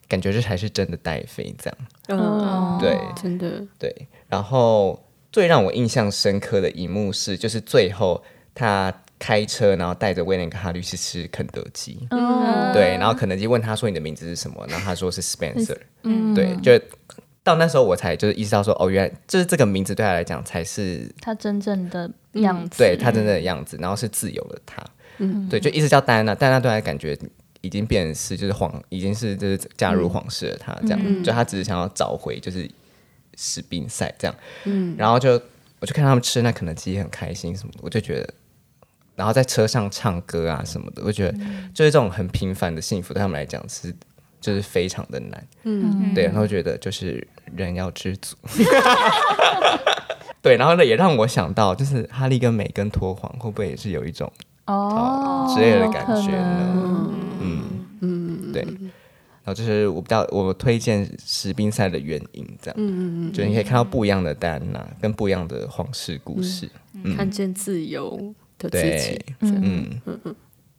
[0.09, 1.79] 感觉这才是真的戴妃这样。
[2.09, 3.95] 嗯，对真的，对，
[4.27, 4.99] 然后
[5.31, 12.09] 最让我印象深刻的一幕是，就是最后他开车，然后带着威廉跟哈律去吃肯德基。
[12.11, 15.77] 嗯，对，然后肯德基问他说：“你的名字是什么？”然后他说是 Spencer。
[16.05, 16.83] 嗯，对，就
[17.43, 24.85] 到那时候我才就是意识到说，哦，原来就是这个名字对他来讲才是他真正的样子，对他真正的样子，然后是自由的他。
[25.19, 27.19] 嗯，对，就一直叫戴安娜，戴安娜对他感觉
[27.61, 32.71] 已经变成是就是皇，已经是就是加入皇室的他这样，就他只是想要找回就是
[33.37, 34.35] 史宾赛这样。
[34.65, 35.33] 嗯，然后就
[35.79, 38.35] 我就看他们吃那肯德基很开心什么的，我就觉得。
[39.17, 41.39] 然后在车上唱歌啊什么的，我觉得
[41.75, 43.95] 就是这种很平凡的幸福，对他们来讲是
[44.41, 45.47] 就是非常的难。
[45.65, 48.37] 嗯，对，然后觉得就是人要知足。
[50.43, 54.33] 对，然后呢，也让我想到，就是哈利跟梅根托黄会不会也是有一种
[54.67, 57.11] 哦之类的感觉呢
[57.41, 57.63] 嗯。
[58.01, 58.63] 嗯，对。
[59.43, 66.69] 然后就是我比较我推荐实兵赛的原因，这样，嗯嗯嗯就你可以看到不一样的戴安娜跟不一样的皇室故事，
[67.17, 70.01] 看见自由的自己对，，嗯。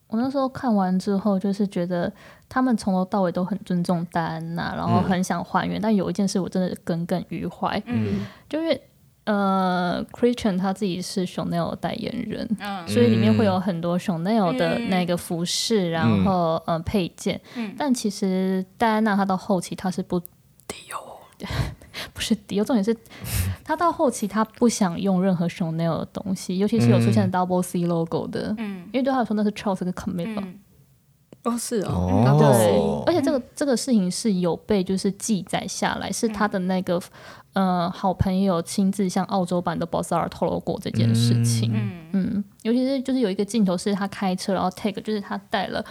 [0.08, 2.12] 我那时候看完之后，就是觉得
[2.54, 5.80] 他们从头到尾都很尊重戴安娜，然后很想还原。
[5.80, 8.26] 但有一件事我真的耿耿于怀，嗯。
[8.50, 8.82] 就是
[9.24, 12.86] 呃，Christian 他自己是 Chanel 的代言人，嗯。
[12.86, 17.40] 所以里面会有很多 Chanel 的那个服饰，然后呃配件。
[17.78, 20.20] 但其实戴安娜她到后期她是不
[20.68, 21.48] 迪欧，
[22.14, 22.94] 不是迪欧，重点是
[23.64, 28.90] 她到后期她不想用任何 Chanel 的东西，尤其是有出现 Double C logo 的，嗯。
[28.92, 30.42] 因为对她来说那是 Charles 跟 Camilla。
[30.42, 30.60] 嗯
[31.44, 37.02] 哦是哦，哦，对，而且这个这个事情是有被就是记载下来，是他的那个、
[37.54, 41.72] 呃好朋友亲自向澳洲版的 Bossar 透露过这件事情。
[41.74, 41.92] 嗯。
[42.14, 45.84] 嗯，尤其是就是有一个镜头是他开车，然后 take 就是他戴了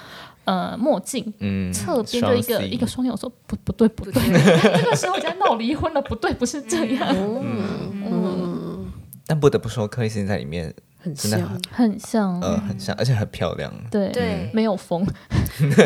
[0.45, 8.87] 呃墨镜，嗯，侧边就一个一个双眼，我说不不对不对，这 个时候人家闹离婚了，不对不是这样，嗯。
[9.27, 14.51] 但不得不说，克里斯汀在里面很像，很像，呃很像，而且很漂亮，对对。
[14.53, 15.07] 没有风，
[15.59, 15.81] 就是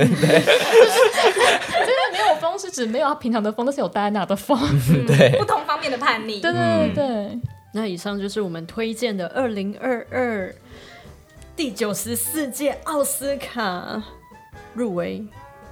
[2.13, 4.59] 没有风是指没有他平常的风，但是有戴安娜的风，
[5.07, 5.37] 对。
[5.39, 7.41] 不，同方面的叛逆，对对对对。
[7.73, 10.55] 那以上就是我们推荐的二零二二
[11.57, 14.03] 第九十四届奥斯卡
[14.75, 15.25] 入围。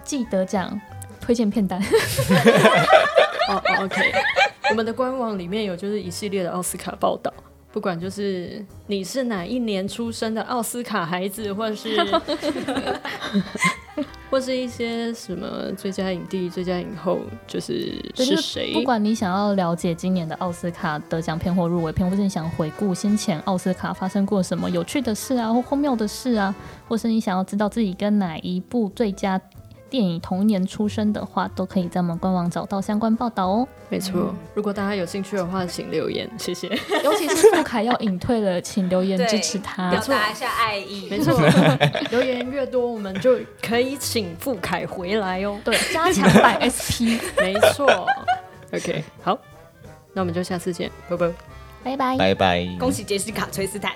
[0.05, 0.80] 记得奖
[1.20, 1.80] 推荐片单，
[3.49, 4.12] 哦哦，OK，
[4.70, 7.32] 我们的官网里面有就是一系列的奥斯卡报道，
[7.73, 11.97] 不管就是你是哪一年出生的奥斯卡孩子，或是
[14.31, 18.73] 或是一些什么最佳影帝、最佳影后，就是就是谁？
[18.73, 26.55] 不管你想要了解今年的奥斯卡得奖片或入围片，或是你想回顾先前奥斯卡发生过什么有趣的事啊，或荒谬的事啊，
[26.89, 29.41] 或是你想要知道自己跟哪一部最佳
[29.93, 33.68] 电影同年出生的话，都可以在我们官网找到相关报道哦。
[33.90, 36.66] 没错，如果大家有兴趣的话，请留言，谢谢。
[37.05, 40.01] 尤其是傅凯要隐退了，请留言支持他表。
[40.01, 41.38] 达一下爱意，没错，
[42.11, 45.61] 留言越多，我们就可以请傅凯回来哦。
[45.62, 47.86] 对，加强版 SP，没错，
[48.72, 49.38] OK，好，
[50.14, 51.30] 那我们就下次见，拜拜。
[51.84, 52.16] 拜拜。
[52.16, 53.93] 拜拜，恭喜杰西卡·崔斯坦。